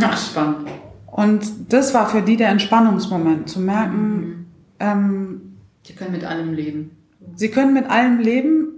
[0.00, 0.68] Ach, spannend.
[1.06, 4.46] Und das war für die der Entspannungsmoment, zu merken,
[4.78, 6.90] ähm, Die können mit allem leben.
[7.34, 8.68] sie können mit allem leben,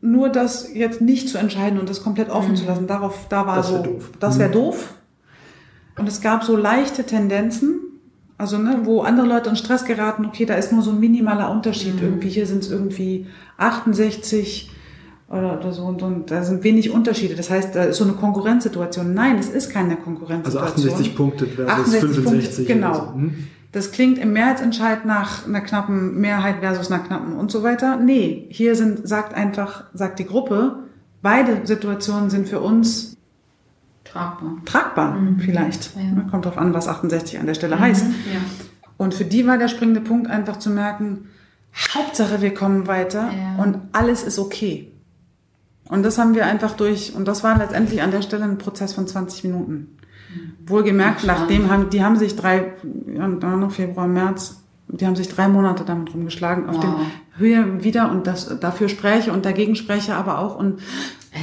[0.00, 2.86] nur das jetzt nicht zu entscheiden und das komplett offen zu lassen.
[2.86, 4.10] Darauf, da war Das wär so, doof.
[4.20, 4.94] das wäre doof.
[5.98, 7.80] Und es gab so leichte Tendenzen,
[8.38, 11.50] also ne, wo andere Leute in Stress geraten, okay, da ist nur so ein minimaler
[11.50, 12.00] Unterschied.
[12.00, 14.70] Irgendwie hier sind es irgendwie 68
[15.28, 17.34] oder, oder so und, und da sind wenig Unterschiede.
[17.34, 19.14] Das heißt, da ist so eine Konkurrenzsituation.
[19.14, 20.92] Nein, es ist keine Also Konkurrenzsituation.
[20.92, 22.56] 68 Punkte versus 68 65.
[22.56, 22.94] Punkte, genau.
[22.94, 23.14] so.
[23.14, 23.48] Hm?
[23.72, 27.96] Das klingt im Mehrheitsentscheid nach einer knappen Mehrheit versus einer knappen und so weiter.
[27.96, 30.84] Nee, hier sind, sagt einfach, sagt die Gruppe,
[31.22, 33.15] beide Situationen sind für uns
[34.16, 34.52] Tragbar.
[34.64, 35.90] tragbar, vielleicht.
[35.96, 36.22] Ja.
[36.30, 38.04] Kommt drauf an, was 68 an der Stelle heißt.
[38.04, 38.40] Ja.
[38.96, 41.28] Und für die war der springende Punkt einfach zu merken,
[41.94, 43.62] Hauptsache wir kommen weiter Ja.
[43.62, 44.90] und alles ist okay.
[45.88, 48.94] Und das haben wir einfach durch, und das war letztendlich an der Stelle ein Prozess
[48.94, 49.96] von 20 Minuten.
[50.66, 51.40] Wohlgemerkt, Spannend.
[51.42, 52.72] nachdem haben, die haben sich drei,
[53.06, 56.82] noch Februar, März, die haben sich drei Monate damit rumgeschlagen, auf Wow.
[56.84, 56.94] den
[57.38, 60.80] Höhe wieder und das, dafür spreche und dagegen spreche aber auch und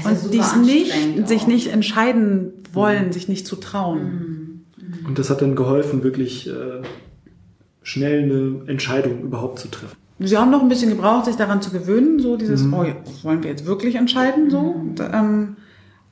[0.04, 4.66] und dies nicht, sich nicht entscheiden wollen, sich nicht zu trauen.
[5.08, 6.82] Und das hat dann geholfen, wirklich äh,
[7.82, 9.98] schnell eine Entscheidung überhaupt zu treffen.
[10.20, 13.44] Sie haben noch ein bisschen gebraucht, sich daran zu gewöhnen, so dieses, oh, ja, wollen
[13.44, 14.60] wir jetzt wirklich entscheiden, so.
[14.60, 15.58] Und, ähm,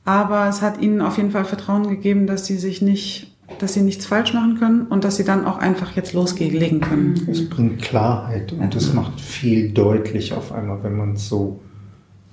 [0.04, 3.82] aber es hat ihnen auf jeden Fall Vertrauen gegeben, dass sie sich nicht, dass sie
[3.82, 7.26] nichts falsch machen können und dass sie dann auch einfach jetzt loslegen können.
[7.30, 11.60] Es bringt Klarheit und es macht viel deutlich auf einmal, wenn man es so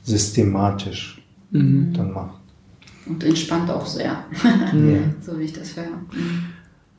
[0.04, 2.39] systematisch dann macht.
[3.06, 5.00] Und entspannt auch sehr, Ja.
[5.22, 5.88] so wie ich das höre.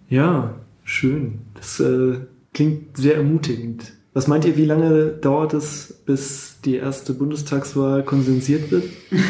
[0.09, 1.41] Ja, schön.
[1.55, 2.19] Das äh,
[2.53, 3.93] klingt sehr ermutigend.
[4.13, 8.85] Was meint ihr, wie lange dauert es, bis die erste Bundestagswahl konsensiert wird?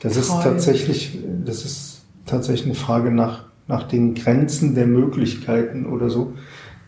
[0.00, 6.08] Das ist tatsächlich, das ist tatsächlich eine Frage nach, nach den Grenzen der Möglichkeiten oder
[6.08, 6.34] so.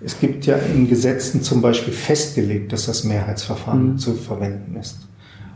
[0.01, 3.99] Es gibt ja in Gesetzen zum Beispiel festgelegt, dass das Mehrheitsverfahren Mhm.
[3.99, 5.09] zu verwenden ist.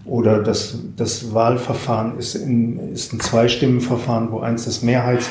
[0.06, 5.28] Oder das, das Wahlverfahren ist, in, ist ein Zweistimmenverfahren, wo eins das Mehrheits,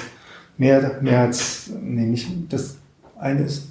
[0.58, 2.78] Mehr, Mehrheits, nee, nicht, das
[3.18, 3.70] eine ist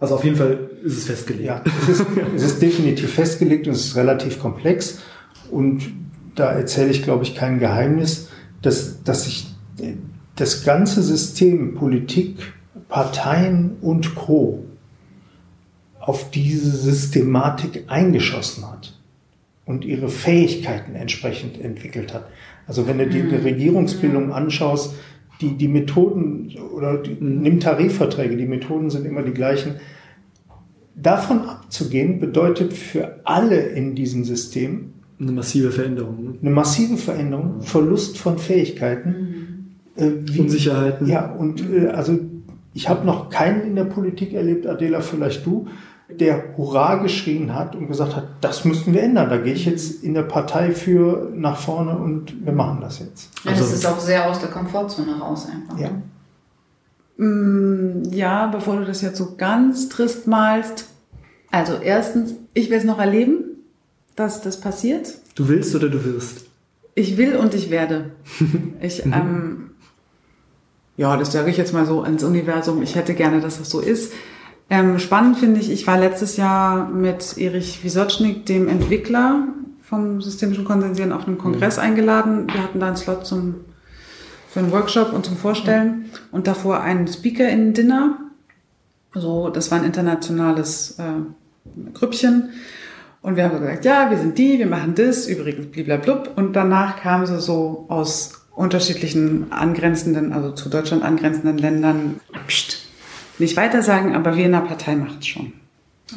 [0.00, 1.44] Also auf jeden Fall ist es festgelegt.
[1.44, 5.00] ja, es ist, es ist definitiv festgelegt und es ist relativ komplex.
[5.50, 5.92] Und
[6.34, 8.28] da erzähle ich, glaube ich, kein Geheimnis,
[8.62, 9.54] dass, dass sich
[10.36, 12.54] das ganze System Politik,
[12.88, 14.64] Parteien und Co.
[16.00, 18.93] auf diese Systematik eingeschossen hat
[19.66, 22.28] und ihre Fähigkeiten entsprechend entwickelt hat.
[22.66, 24.94] Also wenn du dir die Regierungsbildung anschaust,
[25.40, 29.76] die, die Methoden oder die, nimm Tarifverträge, die Methoden sind immer die gleichen.
[30.94, 36.24] Davon abzugehen bedeutet für alle in diesem System Eine massive Veränderung.
[36.24, 36.34] Ne?
[36.40, 41.06] eine massive Veränderung, Verlust von Fähigkeiten, äh, wie- Unsicherheiten.
[41.08, 42.18] Ja, und äh, also
[42.74, 45.66] ich habe noch keinen in der Politik erlebt, Adela, vielleicht du,
[46.08, 49.30] der Hurra geschrien hat und gesagt hat, das müssten wir ändern.
[49.30, 53.30] Da gehe ich jetzt in der Partei für nach vorne und wir machen das jetzt.
[53.44, 55.78] Ja, das ist auch sehr aus der Komfortzone raus einfach.
[55.78, 55.90] Ja.
[57.16, 60.86] Mm, Ja, bevor du das jetzt so ganz trist malst.
[61.50, 63.44] Also erstens, ich will es noch erleben,
[64.16, 65.14] dass das passiert.
[65.34, 66.46] Du willst oder du wirst?
[66.94, 68.10] Ich will und ich werde.
[68.80, 69.70] Ich, ähm,
[70.96, 72.82] ja, das sage ich jetzt mal so ins Universum.
[72.82, 74.12] Ich hätte gerne, dass das so ist.
[74.70, 79.48] Ähm, spannend finde ich, ich war letztes Jahr mit Erich Wisocznik, dem Entwickler
[79.82, 82.46] vom systemischen Konsensieren, auf einem Kongress eingeladen.
[82.52, 83.56] Wir hatten da einen Slot zum,
[84.48, 88.18] für einen Workshop und zum Vorstellen und davor ein Speaker in Dinner.
[89.12, 92.50] So, das war ein internationales äh, Grüppchen.
[93.20, 96.32] Und wir haben gesagt, ja, wir sind die, wir machen das, übrigens bliblablub.
[96.36, 102.83] Und danach kamen sie so aus unterschiedlichen angrenzenden, also zu Deutschland angrenzenden Ländern, pst,
[103.38, 105.52] nicht weitersagen, aber wir in der Partei machen es schon.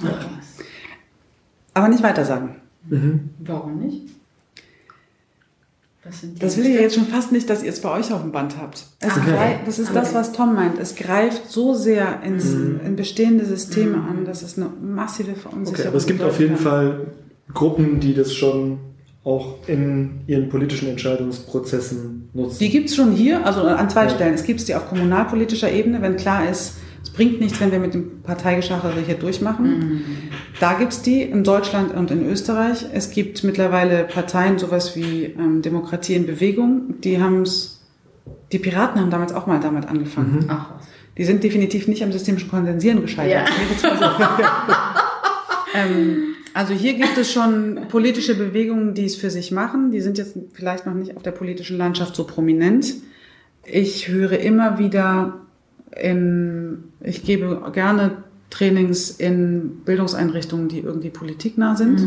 [0.06, 0.26] Ach.
[1.74, 2.50] Aber nicht weitersagen.
[3.40, 4.02] Warum nicht?
[6.04, 7.92] Was sind die Das will ich ja jetzt schon fast nicht, dass ihr es bei
[7.92, 8.86] euch auf dem Band habt.
[9.00, 9.32] Es Okay.
[9.32, 10.80] greift, das ist das, was Tom meint.
[10.80, 15.88] Es greift so sehr ins, in bestehende Systeme an, dass es eine massive Verunsicherung Okay,
[15.88, 16.64] aber es gibt auf jeden kann.
[16.64, 17.08] Fall
[17.54, 18.80] Gruppen, die das schon
[19.24, 22.60] auch in ihren politischen Entscheidungsprozessen nutzen.
[22.60, 24.10] Die gibt's schon hier, also an zwei Ja.
[24.12, 24.34] Stellen.
[24.34, 26.76] Es gibt die auf kommunalpolitischer Ebene, wenn klar ist,
[27.08, 30.04] es bringt nichts, wenn wir mit dem Parteigeschachere hier durchmachen.
[30.60, 32.86] Da gibt's die in Deutschland und in Österreich.
[32.92, 37.86] Es gibt mittlerweile Parteien, sowas wie ähm, Demokratie in Bewegung, die haben's,
[38.52, 40.46] die Piraten haben damals auch mal damit angefangen.
[40.50, 40.88] Ach was.
[41.18, 43.50] Die sind definitiv nicht am systemischen Konsensieren gescheitert.
[43.82, 44.38] Ja.
[45.76, 49.92] Ähm, also hier gibt es schon politische Bewegungen, die es für sich machen.
[49.92, 52.96] Die sind jetzt vielleicht noch nicht auf der politischen Landschaft so prominent.
[53.64, 55.47] Ich höre immer wieder
[55.96, 62.00] in, ich gebe gerne Trainings in Bildungseinrichtungen, die irgendwie politiknah sind.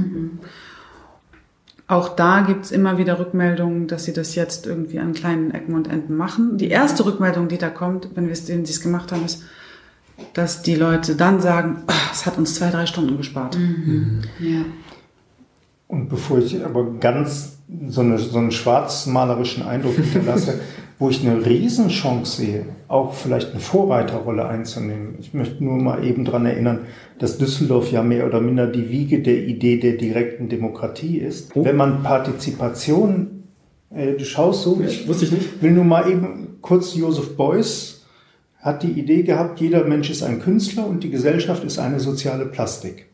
[1.87, 5.89] Auch da gibt's immer wieder Rückmeldungen, dass sie das jetzt irgendwie an kleinen Ecken und
[5.89, 6.57] Enden machen.
[6.57, 9.43] Die erste Rückmeldung, die da kommt, wenn wir es denen, die es gemacht haben, ist,
[10.35, 13.59] dass die Leute dann sagen, "Ah, es hat uns zwei, drei Stunden gespart.
[14.39, 14.61] Ja.
[15.91, 20.61] Und bevor ich aber ganz so, eine, so einen schwarzmalerischen Eindruck hinterlasse,
[21.01, 25.17] wo ich eine Riesenchance sehe, auch vielleicht eine Vorreiterrolle einzunehmen.
[25.19, 26.81] Ich möchte nur mal eben dran erinnern,
[27.19, 31.57] dass Düsseldorf ja mehr oder minder die Wiege der Idee der direkten Demokratie ist.
[31.57, 31.65] Oh.
[31.65, 33.45] Wenn man Partizipation,
[33.93, 35.63] äh, du schaust so, ich Wusste ich nicht.
[35.63, 38.07] will nur mal eben kurz Joseph Beuys
[38.59, 42.47] hat die Idee gehabt, jeder Mensch ist ein Künstler und die Gesellschaft ist eine soziale
[42.47, 43.10] Plastik.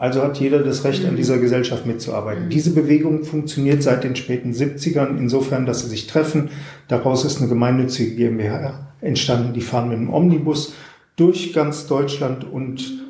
[0.00, 2.48] Also hat jeder das Recht, an dieser Gesellschaft mitzuarbeiten.
[2.48, 6.48] Diese Bewegung funktioniert seit den späten 70ern insofern, dass sie sich treffen.
[6.88, 9.52] Daraus ist eine gemeinnützige GmbH entstanden.
[9.52, 10.72] Die fahren mit einem Omnibus
[11.16, 13.04] durch ganz Deutschland und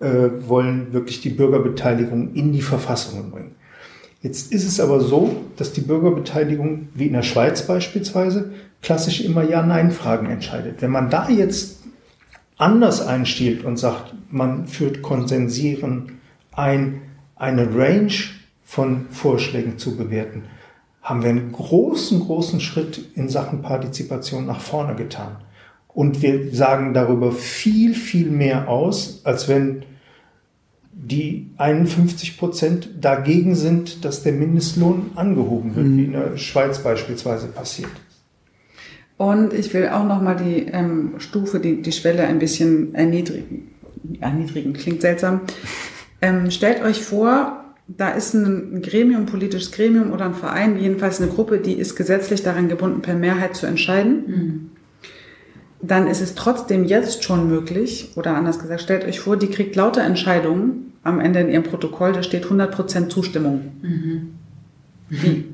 [0.00, 3.54] äh, wollen wirklich die Bürgerbeteiligung in die Verfassungen bringen.
[4.20, 8.50] Jetzt ist es aber so, dass die Bürgerbeteiligung, wie in der Schweiz beispielsweise,
[8.82, 10.82] klassisch immer Ja-Nein-Fragen entscheidet.
[10.82, 11.78] Wenn man da jetzt
[12.58, 16.20] anders einstiehlt und sagt, man führt Konsensieren
[16.56, 17.02] ein,
[17.36, 18.12] eine Range
[18.64, 20.44] von Vorschlägen zu bewerten,
[21.02, 25.36] haben wir einen großen, großen Schritt in Sachen Partizipation nach vorne getan.
[25.88, 29.84] Und wir sagen darüber viel, viel mehr aus, als wenn
[30.92, 35.98] die 51 Prozent dagegen sind, dass der Mindestlohn angehoben wird, mhm.
[35.98, 37.90] wie in der Schweiz beispielsweise passiert.
[39.16, 43.68] Und ich will auch nochmal die ähm, Stufe, die, die Schwelle ein bisschen erniedrigen.
[44.20, 45.42] Erniedrigen klingt seltsam.
[46.20, 51.20] Ähm, stellt euch vor, da ist ein Gremium, ein politisches Gremium oder ein Verein, jedenfalls
[51.20, 54.24] eine Gruppe, die ist gesetzlich daran gebunden, per Mehrheit zu entscheiden.
[54.26, 54.70] Mhm.
[55.82, 59.76] Dann ist es trotzdem jetzt schon möglich, oder anders gesagt, stellt euch vor, die kriegt
[59.76, 63.72] lauter Entscheidungen am Ende in ihrem Protokoll, da steht 100% Zustimmung.
[63.82, 64.30] Mhm.
[65.10, 65.44] Wie?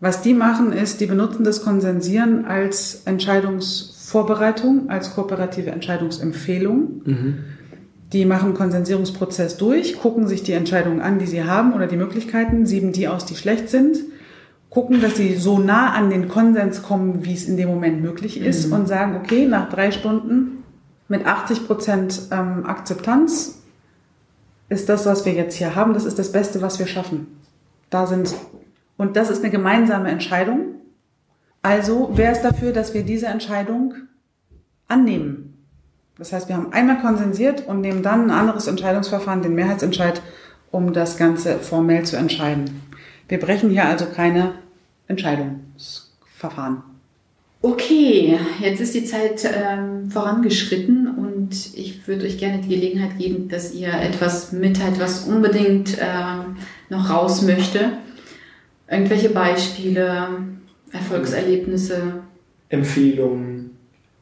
[0.00, 7.02] Was die machen ist, die benutzen das Konsensieren als Entscheidungsvorbereitung, als kooperative Entscheidungsempfehlung.
[7.04, 7.34] Mhm
[8.12, 12.66] die machen Konsensierungsprozess durch, gucken sich die Entscheidungen an, die sie haben oder die Möglichkeiten,
[12.66, 13.96] sieben die aus, die schlecht sind,
[14.68, 18.40] gucken, dass sie so nah an den Konsens kommen, wie es in dem Moment möglich
[18.40, 18.72] ist mhm.
[18.72, 20.64] und sagen, okay, nach drei Stunden
[21.08, 23.62] mit 80 Prozent ähm, Akzeptanz
[24.68, 27.26] ist das, was wir jetzt hier haben, das ist das Beste, was wir schaffen.
[27.90, 28.34] Da sind,
[28.96, 30.76] und das ist eine gemeinsame Entscheidung.
[31.60, 33.94] Also, wer ist dafür, dass wir diese Entscheidung
[34.88, 35.51] annehmen?
[36.18, 40.20] Das heißt, wir haben einmal konsensiert und nehmen dann ein anderes Entscheidungsverfahren, den Mehrheitsentscheid,
[40.70, 42.82] um das Ganze formell zu entscheiden.
[43.28, 44.54] Wir brechen hier also keine
[45.08, 46.82] Entscheidungsverfahren.
[47.64, 53.48] Okay, jetzt ist die Zeit ähm, vorangeschritten und ich würde euch gerne die Gelegenheit geben,
[53.48, 56.56] dass ihr etwas mitteilt, was unbedingt ähm,
[56.88, 57.92] noch raus möchte.
[58.90, 60.28] Irgendwelche Beispiele,
[60.90, 62.22] Erfolgserlebnisse.
[62.68, 63.51] Empfehlungen,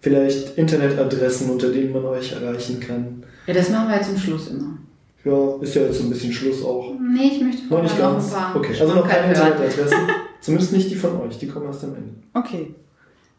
[0.01, 3.23] vielleicht Internetadressen, unter denen man euch erreichen kann.
[3.47, 4.79] Ja, das machen wir jetzt zum Schluss immer.
[5.25, 6.95] Ja, ist ja jetzt ein bisschen Schluss auch.
[6.99, 8.31] Nee, ich möchte noch nicht ganz.
[8.31, 9.99] Noch ein paar okay, also noch keine Internetadressen.
[10.41, 12.15] Zumindest nicht die von euch, die kommen erst am Ende.
[12.33, 12.75] Okay.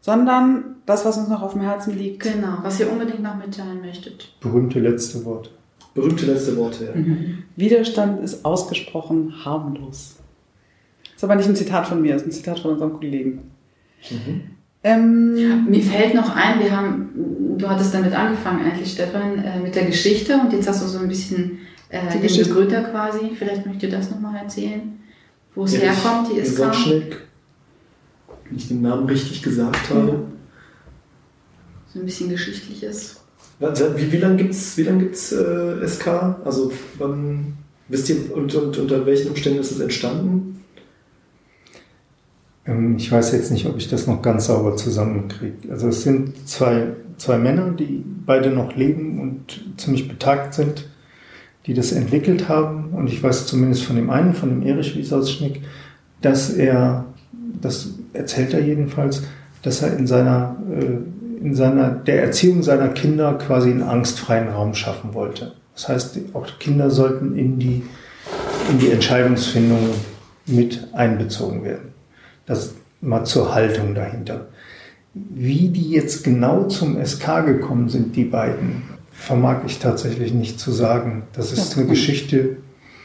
[0.00, 2.22] Sondern das, was uns noch auf dem Herzen liegt.
[2.22, 4.32] Genau, was ihr unbedingt noch mitteilen möchtet.
[4.40, 5.50] Berühmte letzte Worte.
[5.94, 6.94] Berühmte letzte Worte, ja.
[6.94, 7.42] Mhm.
[7.56, 10.16] Widerstand ist ausgesprochen harmlos.
[11.04, 13.50] Das ist aber nicht ein Zitat von mir, das ist ein Zitat von unserem Kollegen.
[14.10, 14.42] Mhm.
[14.84, 19.74] Ähm, Mir fällt noch ein, wir haben, du hattest damit angefangen eigentlich, Stefan, äh, mit
[19.74, 23.30] der Geschichte und jetzt hast du so ein bisschen äh, die den Begründer quasi.
[23.36, 24.98] Vielleicht möchtet ihr das nochmal erzählen,
[25.54, 30.24] wo es ja, herkommt, die ist wenn ich den Namen richtig gesagt habe.
[31.92, 33.20] So ein bisschen geschichtliches.
[33.58, 36.08] Wie, wie lange gibt es wie lang gibt's, äh, SK?
[36.44, 37.54] Also wann,
[37.88, 40.61] wisst ihr, und, und unter welchen Umständen ist es entstanden?
[42.66, 45.70] Ähm, ich weiß jetzt nicht, ob ich das noch ganz sauber zusammenkriege.
[45.70, 50.88] Also es sind zwei, zwei Männer, die beide noch leben und ziemlich betagt sind,
[51.66, 52.90] die das entwickelt haben.
[52.92, 55.62] Und ich weiß zumindest von dem einen, von dem Erich Wiesausschnick,
[56.20, 57.04] dass er,
[57.60, 59.22] das erzählt er jedenfalls,
[59.62, 64.74] dass er in seiner, äh, in seiner, der Erziehung seiner Kinder quasi einen angstfreien Raum
[64.74, 65.52] schaffen wollte.
[65.74, 67.82] Das heißt, auch Kinder sollten in die,
[68.70, 69.90] in die Entscheidungsfindung
[70.46, 71.91] mit einbezogen werden.
[72.52, 74.48] Das mal zur Haltung dahinter.
[75.14, 80.70] Wie die jetzt genau zum SK gekommen sind, die beiden, vermag ich tatsächlich nicht zu
[80.70, 81.22] sagen.
[81.32, 82.58] Das ist ja, eine Geschichte.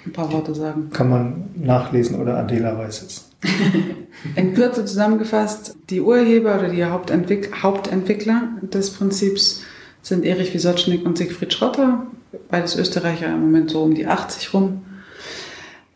[0.05, 0.89] Ein paar Worte sagen.
[0.91, 3.29] Kann man nachlesen oder Adela weiß es.
[4.35, 9.61] In Kürze zusammengefasst, die Urheber oder die Hauptentwick Hauptentwickler des Prinzips
[10.01, 12.05] sind Erich Wisocznik und Siegfried Schrotter,
[12.51, 14.81] beides Österreicher im Moment so um die 80 rum.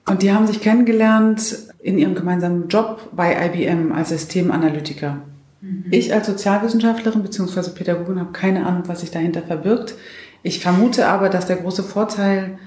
[0.06, 5.18] Und die haben sich kennengelernt in ihrem gemeinsamen Job bei IBM als Systemanalytiker.
[5.62, 5.86] Mhm.
[5.92, 7.72] Ich als Sozialwissenschaftlerin bzw.
[7.72, 9.96] Pädagogin habe keine Ahnung, was sich dahinter verbirgt.
[10.44, 12.58] Ich vermute aber, dass der große Vorteil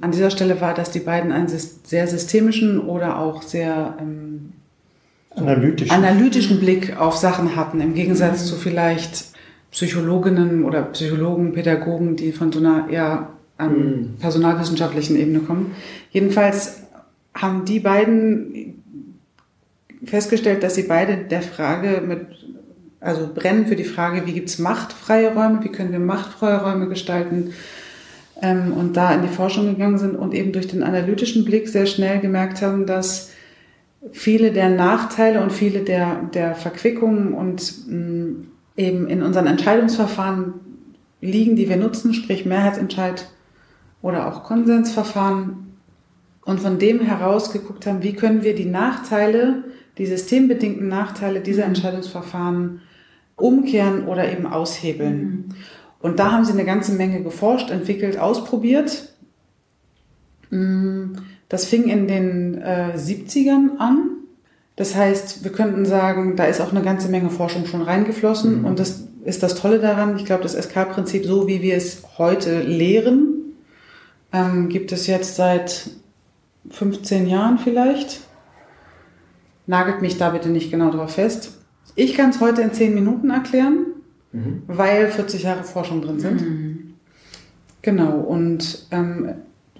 [0.00, 4.52] an dieser Stelle war, dass die beiden einen sehr systemischen oder auch sehr ähm,
[5.34, 5.94] analytischen.
[5.94, 8.46] analytischen Blick auf Sachen hatten, im Gegensatz mhm.
[8.46, 9.26] zu vielleicht
[9.70, 14.14] Psychologinnen oder Psychologen, Pädagogen, die von so einer eher an mhm.
[14.20, 15.74] personalwissenschaftlichen Ebene kommen.
[16.10, 16.82] Jedenfalls
[17.40, 18.82] haben die beiden
[20.04, 22.20] festgestellt, dass sie beide der Frage mit,
[23.00, 26.88] also brennen für die Frage, wie gibt es machtfreie Räume, wie können wir machtfreie Räume
[26.88, 27.52] gestalten
[28.42, 31.86] ähm, und da in die Forschung gegangen sind und eben durch den analytischen Blick sehr
[31.86, 33.30] schnell gemerkt haben, dass
[34.12, 38.46] viele der Nachteile und viele der, der Verquickungen und mh, mm,
[38.76, 40.54] eben in unseren Entscheidungsverfahren
[41.20, 43.28] liegen, die wir nutzen, sprich Mehrheitsentscheid
[44.02, 45.67] oder auch Konsensverfahren
[46.48, 49.64] und von dem heraus geguckt haben, wie können wir die Nachteile,
[49.98, 51.74] die systembedingten Nachteile dieser Mhm.
[51.74, 52.80] Entscheidungsverfahren
[53.36, 55.20] umkehren oder eben aushebeln.
[55.20, 55.44] Mhm.
[56.00, 59.12] Und da haben sie eine ganze Menge geforscht, entwickelt, ausprobiert.
[60.48, 61.16] Mm,
[61.50, 64.08] Das fing in den äh, 70ern an.
[64.76, 68.64] Das heißt, wir könnten sagen, da ist auch eine ganze Menge Forschung schon reingeflossen.
[68.64, 70.16] Und das ist das Tolle daran.
[70.16, 73.54] Ich glaube, das SK-Prinzip, so wie wir es heute lehren,
[74.32, 75.90] ähm, gibt es jetzt seit
[76.70, 78.20] 15 Jahren vielleicht.
[79.66, 81.58] Nagelt mich da bitte nicht genau drauf fest.
[81.94, 83.86] Ich kann es heute in 10 Minuten erklären,
[84.66, 86.94] weil 40 Jahre Forschung drin sind.
[87.82, 89.34] Genau, und ähm,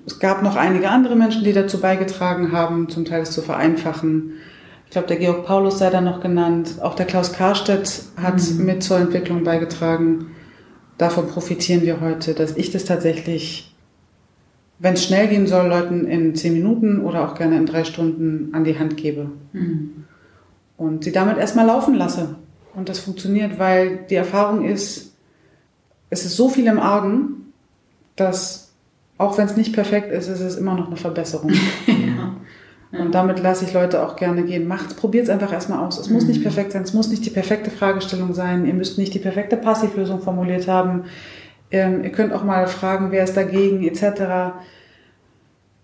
[0.06, 4.34] es gab noch einige andere Menschen, die dazu beigetragen haben, zum Teil es zu vereinfachen.
[4.86, 6.76] Ich glaube, der Georg Paulus sei da noch genannt.
[6.80, 10.30] Auch der Klaus Karstedt hat mit zur Entwicklung beigetragen.
[10.96, 13.67] Davon profitieren wir heute, dass ich das tatsächlich,
[14.78, 18.54] wenn es schnell gehen soll, Leuten in zehn Minuten oder auch gerne in drei Stunden
[18.54, 19.30] an die Hand gebe.
[20.76, 22.36] Und sie damit erstmal laufen lasse.
[22.74, 25.12] Und das funktioniert, weil die Erfahrung ist,
[26.10, 27.52] es ist so viel im Argen,
[28.14, 28.72] dass
[29.18, 31.52] auch wenn es nicht perfekt ist, ist es immer noch eine Verbesserung.
[32.92, 34.66] Und damit lasse ich Leute auch gerne gehen.
[34.66, 35.98] Macht's, probiert's einfach erstmal aus.
[35.98, 38.64] Es muss nicht perfekt sein, es muss nicht die perfekte Fragestellung sein.
[38.64, 41.04] Ihr müsst nicht die perfekte Passivlösung formuliert haben.
[41.70, 44.56] Ähm, ihr könnt auch mal fragen, wer ist dagegen, etc.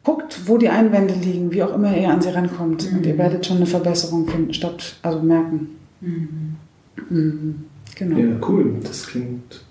[0.03, 2.91] Guckt, wo die Einwände liegen, wie auch immer ihr an sie rankommt.
[2.93, 5.77] Und ihr werdet schon eine Verbesserung finden, statt, also merken.
[6.01, 7.65] Mhm.
[7.95, 8.19] Genau.
[8.19, 8.77] Ja, cool.
[8.83, 9.65] Das klingt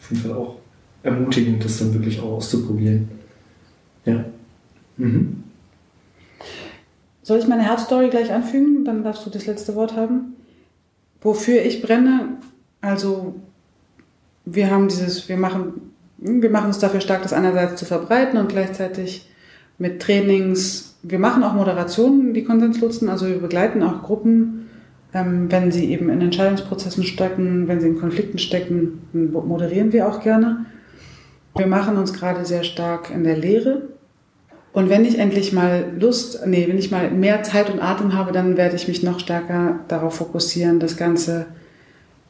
[0.00, 0.56] auf jeden Fall auch
[1.02, 3.08] ermutigend, das dann wirklich auch auszuprobieren.
[4.04, 4.24] Ja.
[4.96, 5.44] Mhm.
[7.22, 8.84] Soll ich meine Herzstory gleich anfügen?
[8.84, 10.36] Dann darfst du das letzte Wort haben.
[11.20, 12.38] Wofür ich brenne,
[12.80, 13.34] also
[14.54, 18.48] wir haben dieses, wir machen, wir machen uns dafür stark, das einerseits zu verbreiten und
[18.48, 19.28] gleichzeitig
[19.78, 24.68] mit Trainings, wir machen auch Moderationen, die Konsenslotsen, also wir begleiten auch Gruppen,
[25.14, 30.20] ähm, wenn sie eben in Entscheidungsprozessen stecken, wenn sie in Konflikten stecken, moderieren wir auch
[30.20, 30.66] gerne.
[31.56, 33.82] Wir machen uns gerade sehr stark in der Lehre,
[34.72, 38.30] und wenn ich endlich mal Lust, nee, wenn ich mal mehr Zeit und Atem habe,
[38.30, 41.46] dann werde ich mich noch stärker darauf fokussieren, das Ganze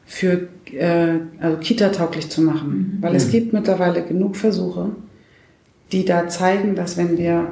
[0.09, 2.97] für äh, also Kita-tauglich zu machen.
[2.99, 4.89] Weil es gibt mittlerweile genug Versuche,
[5.91, 7.51] die da zeigen, dass wenn wir,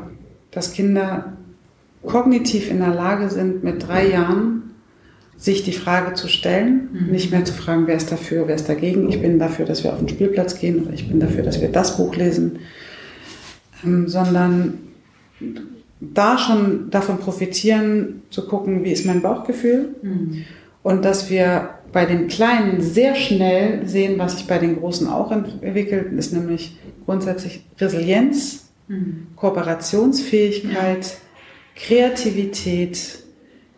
[0.49, 1.33] dass Kinder
[2.03, 4.73] kognitiv in der Lage sind, mit drei Jahren
[5.37, 9.07] sich die Frage zu stellen, nicht mehr zu fragen, wer ist dafür, wer ist dagegen,
[9.07, 11.71] ich bin dafür, dass wir auf den Spielplatz gehen oder ich bin dafür, dass wir
[11.71, 12.57] das Buch lesen,
[13.85, 14.79] ähm, sondern
[15.99, 19.95] da schon davon profitieren, zu gucken, wie ist mein Bauchgefühl.
[20.81, 25.31] Und dass wir bei den Kleinen sehr schnell sehen, was sich bei den Großen auch
[25.31, 28.69] entwickelt, ist nämlich grundsätzlich Resilienz,
[29.35, 31.17] Kooperationsfähigkeit,
[31.75, 33.23] Kreativität,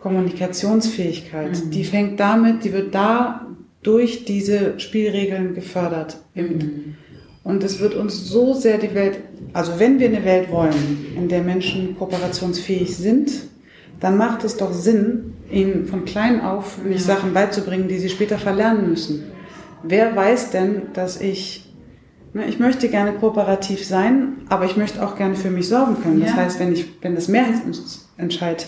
[0.01, 1.61] Kommunikationsfähigkeit.
[1.73, 3.47] Die fängt damit, die wird da
[3.83, 6.17] durch diese Spielregeln gefördert.
[7.45, 9.21] Und es wird uns so sehr die Welt,
[9.53, 13.31] also wenn wir eine Welt wollen, in der Menschen kooperationsfähig sind,
[13.99, 18.37] dann macht es doch Sinn, ihnen von klein auf nicht Sachen beizubringen, die sie später
[18.37, 19.23] verlernen müssen.
[19.83, 21.73] Wer weiß denn, dass ich,
[22.33, 26.19] ne, ich möchte gerne kooperativ sein, aber ich möchte auch gerne für mich sorgen können.
[26.21, 26.37] Das Ja.
[26.37, 28.67] heißt, wenn ich, wenn das Mehrheitsentscheid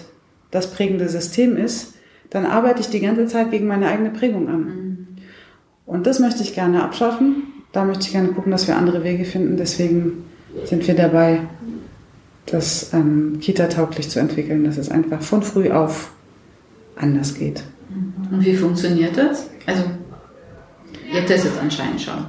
[0.51, 1.93] das prägende System ist,
[2.29, 5.07] dann arbeite ich die ganze Zeit gegen meine eigene Prägung an.
[5.85, 7.43] Und das möchte ich gerne abschaffen.
[7.73, 9.57] Da möchte ich gerne gucken, dass wir andere Wege finden.
[9.57, 10.23] Deswegen
[10.65, 11.41] sind wir dabei,
[12.51, 16.11] das ähm, Kita-tauglich zu entwickeln, dass es einfach von früh auf
[16.95, 17.63] anders geht.
[18.31, 19.49] Und wie funktioniert das?
[19.65, 19.83] Also,
[21.13, 22.25] ihr testet anscheinend schon.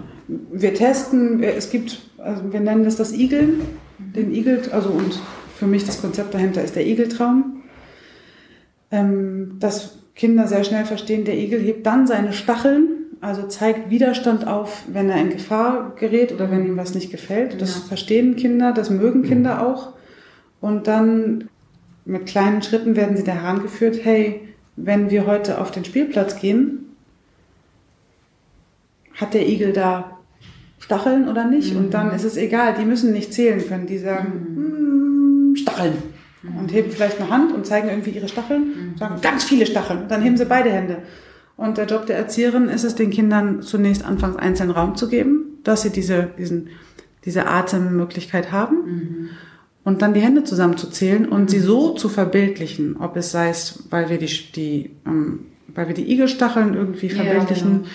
[0.52, 3.60] Wir testen, wir- es gibt, also wir nennen das das Igeln,
[3.98, 5.18] den Igel, also und
[5.56, 7.62] für mich das Konzept dahinter ist der Igeltraum.
[8.90, 12.88] Ähm, dass Kinder sehr schnell verstehen, der Igel hebt dann seine Stacheln,
[13.20, 17.60] also zeigt Widerstand auf, wenn er in Gefahr gerät oder wenn ihm was nicht gefällt.
[17.60, 17.80] Das Ja.
[17.88, 19.92] verstehen Kinder, das mögen Kinder auch.
[20.62, 21.48] Und dann
[22.04, 26.94] mit kleinen Schritten werden sie da herangeführt, hey, wenn wir heute auf den Spielplatz gehen,
[29.14, 30.18] hat der Igel da
[30.78, 31.76] Stacheln oder nicht?
[31.76, 33.86] Und dann ist es egal, die müssen nicht zählen können.
[33.86, 35.94] Die sagen, "Mm, Stacheln.
[36.58, 40.02] Und heben vielleicht eine Hand und zeigen irgendwie ihre Stacheln, sagen ganz viele Stacheln.
[40.02, 40.98] Und dann heben sie beide Hände.
[41.56, 45.58] Und der Job der Erzieherin ist es, den Kindern zunächst anfangs einzeln Raum zu geben,
[45.62, 46.70] dass sie diese, diesen,
[47.24, 49.30] diese Atemmöglichkeit haben.
[49.84, 54.10] Und dann die Hände zusammenzuzählen und sie so zu verbildlichen, ob es sei es, weil
[54.10, 57.90] wir die, die ähm, weil wir die Igelstacheln irgendwie Ja, verbildlichen genau, ja.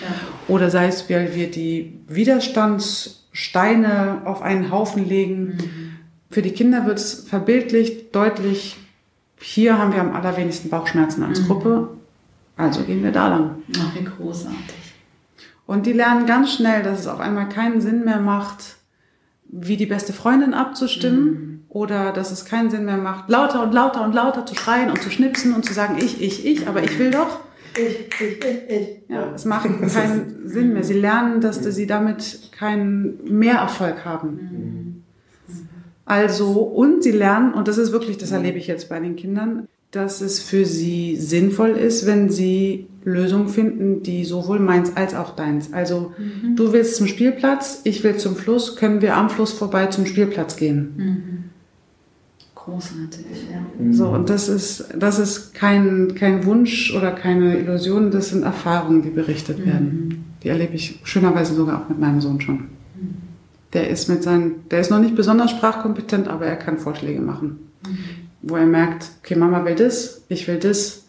[0.48, 5.56] oder sei es, weil wir die Widerstandssteine auf einen Haufen legen.
[6.30, 8.76] Für die Kinder wird es verbildlich deutlich,
[9.40, 11.90] hier haben wir am allerwenigsten Bauchschmerzen als Gruppe,
[12.56, 13.62] also gehen wir da lang.
[13.78, 14.74] Ach, wie großartig.
[15.64, 18.76] Und die lernen ganz schnell, dass es auf einmal keinen Sinn mehr macht,
[19.44, 24.04] wie die beste Freundin abzustimmen oder dass es keinen Sinn mehr macht, lauter und lauter
[24.04, 26.98] und lauter zu schreien und zu schnipsen und zu sagen, ich, ich, ich, aber ich
[26.98, 27.38] will doch.
[27.76, 28.88] Ich, ich, ich, ich.
[29.08, 30.82] Ja, es macht keinen Sinn mehr.
[30.82, 35.04] Sie lernen, dass sie damit keinen Mehrerfolg haben.
[36.04, 39.68] Also, und sie lernen, und das ist wirklich, das erlebe ich jetzt bei den Kindern,
[39.92, 45.36] dass es für sie sinnvoll ist, wenn sie Lösungen finden, die sowohl meins als auch
[45.36, 45.72] deins.
[45.72, 46.12] Also,
[46.56, 50.56] du willst zum Spielplatz, ich will zum Fluss, können wir am Fluss vorbei zum Spielplatz
[50.56, 51.44] gehen.
[52.68, 53.92] Großartig, ja.
[53.92, 59.02] So, und das ist, das ist kein, kein Wunsch oder keine Illusion, das sind Erfahrungen,
[59.02, 60.34] die berichtet werden.
[60.42, 62.68] Die erlebe ich schönerweise sogar auch mit meinem Sohn schon.
[63.72, 67.58] Der ist mit seinen, der ist noch nicht besonders sprachkompetent, aber er kann Vorschläge machen.
[68.42, 71.04] Wo er merkt, okay, Mama will das, ich will das,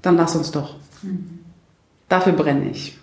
[0.00, 0.76] dann lass uns doch.
[2.08, 2.98] Dafür brenne ich.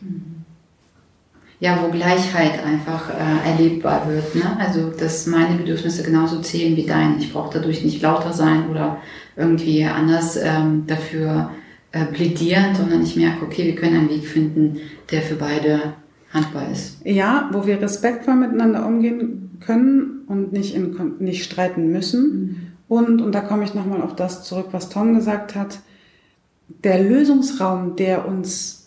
[1.62, 4.34] Ja, wo Gleichheit einfach äh, erlebbar wird.
[4.36, 4.58] Ne?
[4.60, 7.18] Also, dass meine Bedürfnisse genauso zählen wie deine.
[7.18, 9.02] Ich brauche dadurch nicht lauter sein oder
[9.36, 11.52] irgendwie anders ähm, dafür
[11.92, 14.78] äh, plädieren, sondern ich merke, okay, wir können einen Weg finden,
[15.12, 15.94] der für beide
[16.34, 17.02] handbar ist.
[17.04, 22.76] Ja, wo wir respektvoll miteinander umgehen können und nicht, in, nicht streiten müssen.
[22.88, 25.80] Und, und da komme ich nochmal auf das zurück, was Tom gesagt hat,
[26.84, 28.79] der Lösungsraum, der uns,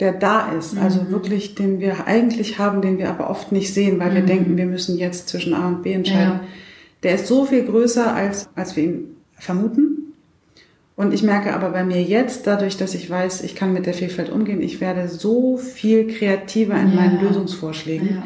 [0.00, 3.98] der da ist, also wirklich, den wir eigentlich haben, den wir aber oft nicht sehen,
[3.98, 6.40] weil wir denken, wir müssen jetzt zwischen A und B entscheiden, Ja.
[7.02, 10.12] der ist so viel größer, als, als wir ihn vermuten.
[10.96, 13.94] Und ich merke aber bei mir jetzt, dadurch, dass ich weiß, ich kann mit der
[13.94, 16.94] Vielfalt umgehen, ich werde so viel kreativer in Ja.
[16.94, 18.08] meinen Lösungsvorschlägen.
[18.16, 18.22] Ja.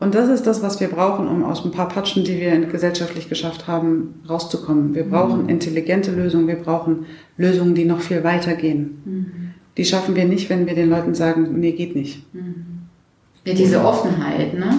[0.00, 3.28] Und das ist das, was wir brauchen, um aus ein paar Patschen, die wir gesellschaftlich
[3.28, 4.94] geschafft haben, rauszukommen.
[4.94, 7.04] Wir brauchen intelligente Lösungen, wir brauchen
[7.36, 9.49] Lösungen, die noch viel weiter gehen.
[9.76, 12.22] Die schaffen wir nicht, wenn wir den Leuten sagen, nee, geht nicht.
[13.44, 14.70] Ja, diese Offenheit, ne?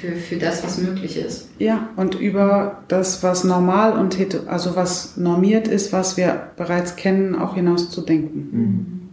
[0.00, 1.48] Für, für das, was möglich ist.
[1.58, 4.18] Ja, und über das, was normal und
[4.48, 9.12] also was normiert ist, was wir bereits kennen, auch hinaus zu denken.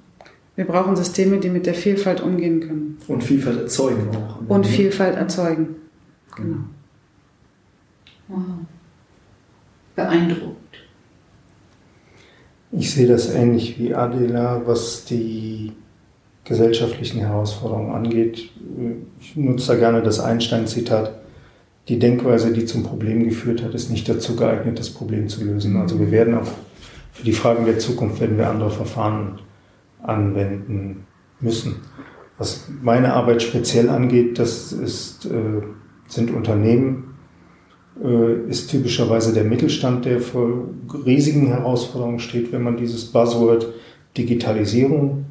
[0.56, 4.50] Wir brauchen Systeme, die mit der Vielfalt umgehen können Und Vielfalt erzeugen auch.
[4.50, 5.76] und Vielfalt erzeugen.
[6.36, 6.58] Genau.
[8.28, 8.42] Wow.
[9.96, 10.67] Beeindruckt.
[12.72, 15.72] Ich sehe das ähnlich wie Adela, was die
[16.44, 18.50] gesellschaftlichen Herausforderungen angeht.
[19.20, 21.14] Ich nutze da gerne das Einstein-Zitat.
[21.88, 25.78] Die Denkweise, die zum Problem geführt hat, ist nicht dazu geeignet, das Problem zu lösen.
[25.78, 26.48] Also wir werden auch
[27.14, 29.40] für die Fragen der Zukunft werden wir andere Verfahren
[30.04, 31.08] anwenden
[31.40, 31.78] müssen.
[32.38, 35.62] Was meine Arbeit speziell angeht, das ist, äh,
[36.08, 37.07] sind Unternehmen,
[38.48, 40.66] ist typischerweise der Mittelstand, der vor
[41.06, 43.74] riesigen Herausforderungen steht, wenn man dieses Buzzword
[44.18, 45.26] Digitalisierung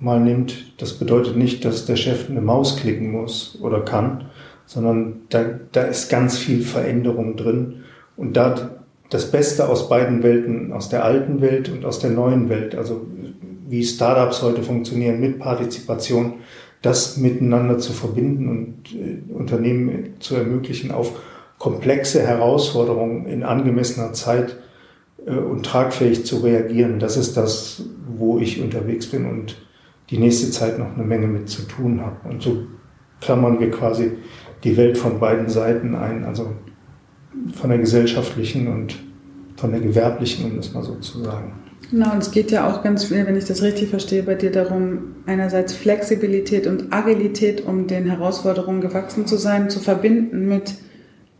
[0.00, 0.72] mal nimmt.
[0.80, 4.26] Das bedeutet nicht, dass der Chef eine Maus klicken muss oder kann,
[4.66, 7.84] sondern da, da ist ganz viel Veränderung drin.
[8.16, 8.78] Und da
[9.10, 13.06] das Beste aus beiden Welten, aus der alten Welt und aus der neuen Welt, also
[13.68, 16.34] wie Startups heute funktionieren mit Partizipation,
[16.82, 21.12] das miteinander zu verbinden und äh, Unternehmen zu ermöglichen, auf
[21.58, 24.56] komplexe Herausforderungen in angemessener Zeit
[25.26, 26.98] äh, und tragfähig zu reagieren.
[26.98, 29.56] Das ist das, wo ich unterwegs bin und
[30.10, 32.28] die nächste Zeit noch eine Menge mit zu tun habe.
[32.28, 32.64] Und so
[33.20, 34.12] klammern wir quasi
[34.64, 36.52] die Welt von beiden Seiten ein, also
[37.54, 38.96] von der gesellschaftlichen und
[39.56, 41.52] von der gewerblichen, um das mal so zu sagen.
[41.90, 44.50] Genau, und es geht ja auch ganz viel, wenn ich das richtig verstehe, bei dir
[44.50, 50.74] darum, einerseits Flexibilität und Agilität, um den Herausforderungen gewachsen zu sein, zu verbinden mit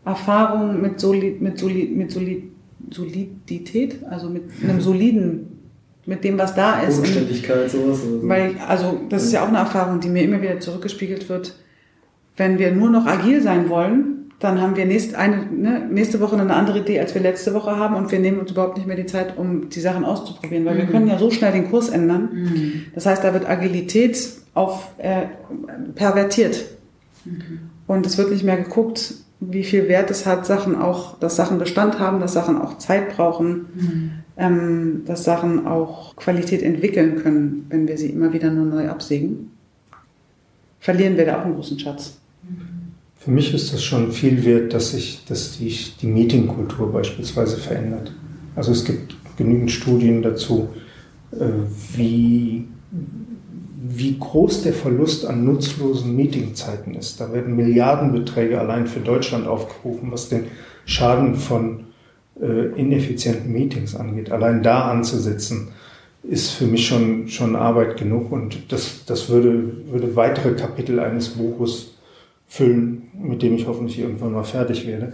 [0.05, 2.49] Erfahrung, mit, Soli mit, Soli mit Soli
[2.91, 5.59] Solidität, also mit einem soliden,
[6.05, 6.97] mit dem, was da ist.
[6.97, 8.03] Und, Bodenständigkeit, sowas.
[8.03, 8.27] oder so.
[8.27, 11.55] weil, also, das ist ja auch eine Erfahrung, die mir immer wieder zurückgespiegelt wird.
[12.37, 16.37] Wenn wir nur noch agil sein wollen, dann haben wir nächst, eine, ne, nächste Woche
[16.37, 18.95] eine andere Idee, als wir letzte Woche haben und wir nehmen uns überhaupt nicht mehr
[18.95, 22.29] die Zeit, um die Sachen auszuprobieren, weil wir können ja so schnell den Kurs ändern.
[22.95, 24.17] Das heißt, da wird Agilität
[24.53, 25.23] auf, äh,
[25.93, 26.65] pervertiert.
[27.85, 31.59] Und es wird nicht mehr geguckt, wie viel Wert es hat, Sachen auch, dass Sachen
[31.59, 33.67] Bestand haben, dass Sachen auch Zeit brauchen,
[34.37, 39.51] ähm, dass Sachen auch Qualität entwickeln können, wenn wir sie immer wieder nur neu absägen.
[40.79, 42.17] Verlieren wir da auch einen großen Schatz.
[43.17, 48.13] Für mich ist das schon viel wert, dass sich dass die, die Meetingkultur beispielsweise verändert.
[48.55, 50.69] Also es gibt genügend Studien dazu,
[51.31, 51.45] äh,
[51.95, 52.67] wie,
[53.99, 57.19] wie groß der Verlust an nutzlosen Meetingzeiten ist.
[57.19, 60.45] Da werden Milliardenbeträge allein für Deutschland aufgerufen, was den
[60.85, 61.85] Schaden von
[62.41, 64.31] äh, ineffizienten Meetings angeht.
[64.31, 65.69] Allein da anzusetzen,
[66.23, 71.29] ist für mich schon, schon Arbeit genug und das, das würde, würde weitere Kapitel eines
[71.29, 71.95] Buches
[72.47, 75.13] füllen, mit dem ich hoffentlich irgendwann mal fertig werde.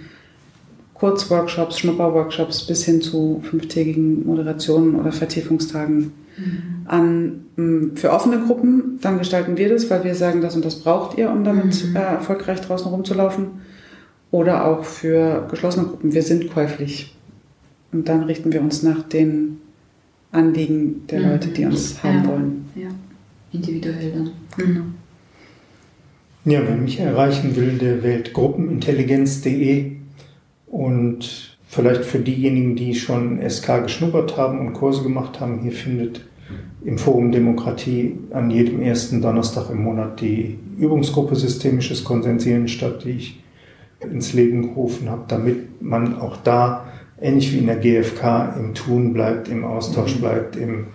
[0.94, 6.86] Kurzworkshops, Schnupperworkshops bis hin zu fünftägigen Moderationen oder Vertiefungstagen mhm.
[6.86, 8.98] an mm, für offene Gruppen.
[9.00, 11.96] Dann gestalten wir das, weil wir sagen, das und das braucht ihr, um damit mhm.
[11.96, 13.62] äh, erfolgreich draußen rumzulaufen.
[14.32, 16.12] Oder auch für geschlossene Gruppen.
[16.12, 17.14] Wir sind käuflich.
[17.92, 19.58] Und dann richten wir uns nach den
[20.32, 21.28] Anliegen der mhm.
[21.28, 22.28] Leute, die uns haben ja.
[22.28, 22.64] wollen.
[22.74, 22.88] Ja,
[23.52, 24.30] individuell dann.
[24.56, 24.84] Genau.
[26.44, 29.92] Ja, wer mich erreichen will, der wählt gruppenintelligenz.de
[30.66, 36.22] und vielleicht für diejenigen, die schon SK geschnuppert haben und Kurse gemacht haben, hier findet
[36.84, 43.10] im Forum Demokratie an jedem ersten Donnerstag im Monat die Übungsgruppe Systemisches Konsensieren statt, die
[43.10, 43.41] ich
[44.10, 46.86] ins Leben gerufen habe, damit man auch da,
[47.20, 50.20] ähnlich wie in der GfK, im Tun bleibt, im Austausch mhm.
[50.20, 50.86] bleibt, im,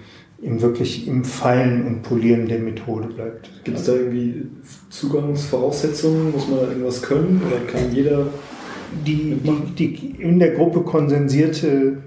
[0.42, 3.50] im wirklich im Feilen und Polieren der Methode bleibt.
[3.64, 4.48] Gibt es da irgendwie
[4.90, 6.32] Zugangsvoraussetzungen?
[6.32, 8.28] Muss man da irgendwas können oder kann jeder
[9.06, 9.38] die,
[9.78, 11.98] die, die in der Gruppe konsensierte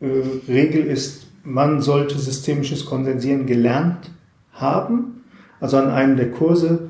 [0.00, 0.06] äh,
[0.50, 4.10] Regel ist, man sollte systemisches Konsensieren gelernt
[4.52, 5.22] haben,
[5.60, 6.89] also an einem der Kurse,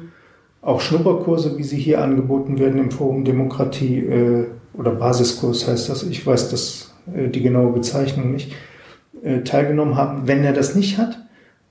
[0.62, 6.02] auch Schnupperkurse, wie sie hier angeboten werden im Forum Demokratie äh, oder Basiskurs heißt das,
[6.02, 8.52] ich weiß das, äh, die genaue Bezeichnung nicht,
[9.22, 10.28] äh, teilgenommen haben.
[10.28, 11.18] Wenn er das nicht hat,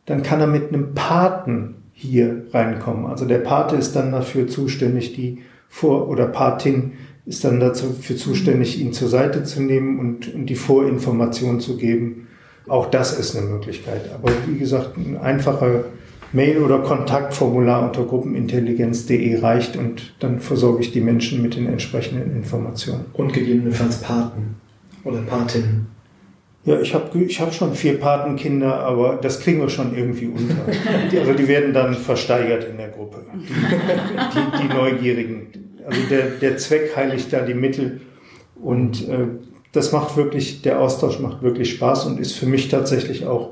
[0.06, 3.06] dann kann er mit einem Paten hier reinkommen.
[3.06, 6.94] Also der Pate ist dann dafür zuständig, die Vor- oder Patin
[7.26, 12.28] ist dann dafür zuständig, ihn zur Seite zu nehmen und, und die Vorinformation zu geben.
[12.68, 14.10] Auch das ist eine Möglichkeit.
[14.14, 15.84] Aber wie gesagt, ein einfacher
[16.32, 22.36] Mail- oder Kontaktformular unter gruppenintelligenz.de reicht und dann versorge ich die Menschen mit den entsprechenden
[22.36, 23.06] Informationen.
[23.14, 24.56] Und gegebenenfalls Paten
[25.04, 25.88] oder Patinnen.
[26.66, 30.56] Ja, ich habe ich hab schon vier Patenkinder, aber das kriegen wir schon irgendwie unter.
[31.12, 33.26] Die, also die werden dann versteigert in der Gruppe.
[33.34, 35.48] Die, die, die Neugierigen,
[35.86, 38.02] also der, der Zweck heiligt da die Mittel
[38.62, 39.26] und äh,
[39.72, 43.52] das macht wirklich, der Austausch macht wirklich Spaß und ist für mich tatsächlich auch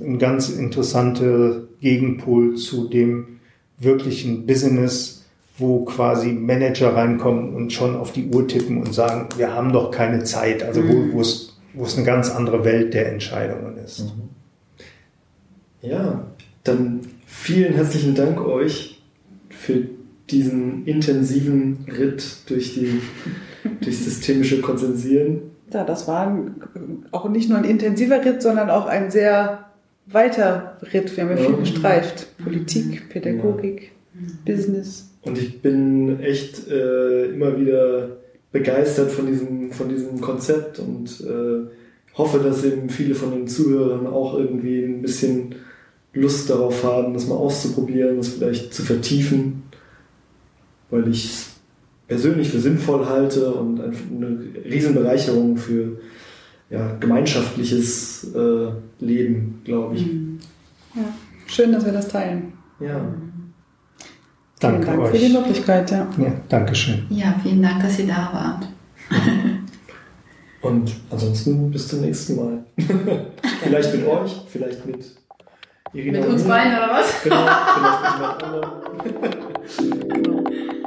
[0.00, 3.40] ein ganz interessanter Gegenpol zu dem
[3.78, 5.24] wirklichen Business,
[5.58, 9.90] wo quasi Manager reinkommen und schon auf die Uhr tippen und sagen, wir haben doch
[9.90, 11.12] keine Zeit, also wo, mhm.
[11.12, 14.00] wo, es, wo es eine ganz andere Welt der Entscheidungen ist.
[14.00, 14.30] Mhm.
[15.82, 16.26] Ja,
[16.64, 19.02] dann vielen herzlichen Dank euch
[19.48, 19.86] für
[20.30, 23.00] diesen intensiven Ritt durch, die,
[23.80, 25.42] durch systemische Konsensieren.
[25.72, 26.36] Ja, das war
[27.12, 29.69] auch nicht nur ein intensiver Ritt, sondern auch ein sehr
[30.12, 31.16] weiter Ritt.
[31.16, 32.36] Wir haben ja viel gestreift.
[32.42, 34.20] Politik, Pädagogik, ja.
[34.44, 35.10] Business.
[35.22, 38.16] Und ich bin echt äh, immer wieder
[38.52, 41.68] begeistert von diesem, von diesem Konzept und äh,
[42.16, 45.54] hoffe, dass eben viele von den Zuhörern auch irgendwie ein bisschen
[46.12, 49.62] Lust darauf haben, das mal auszuprobieren, das vielleicht zu vertiefen
[50.90, 51.50] weil ich es
[52.08, 56.00] persönlich für sinnvoll halte und eine Riesenbereicherung für
[56.70, 60.06] ja, gemeinschaftliches äh, Leben, glaube ich.
[60.06, 60.38] Mhm.
[60.94, 61.02] Ja,
[61.46, 62.52] schön, dass wir das teilen.
[62.78, 63.00] Ja.
[64.60, 65.10] Danke Dank euch.
[65.10, 66.06] für die Möglichkeit, ja.
[66.18, 67.06] Ja, danke schön.
[67.10, 68.68] Ja, vielen Dank, dass ihr da wart.
[70.62, 72.64] Und ansonsten bis zum nächsten Mal.
[73.62, 75.16] vielleicht mit euch, vielleicht mit
[75.94, 76.20] Irina.
[76.20, 77.22] Mit uns beiden oder was?
[77.22, 78.42] Genau, vielleicht mit jemand
[80.12, 80.22] anderem.
[80.22, 80.79] genau.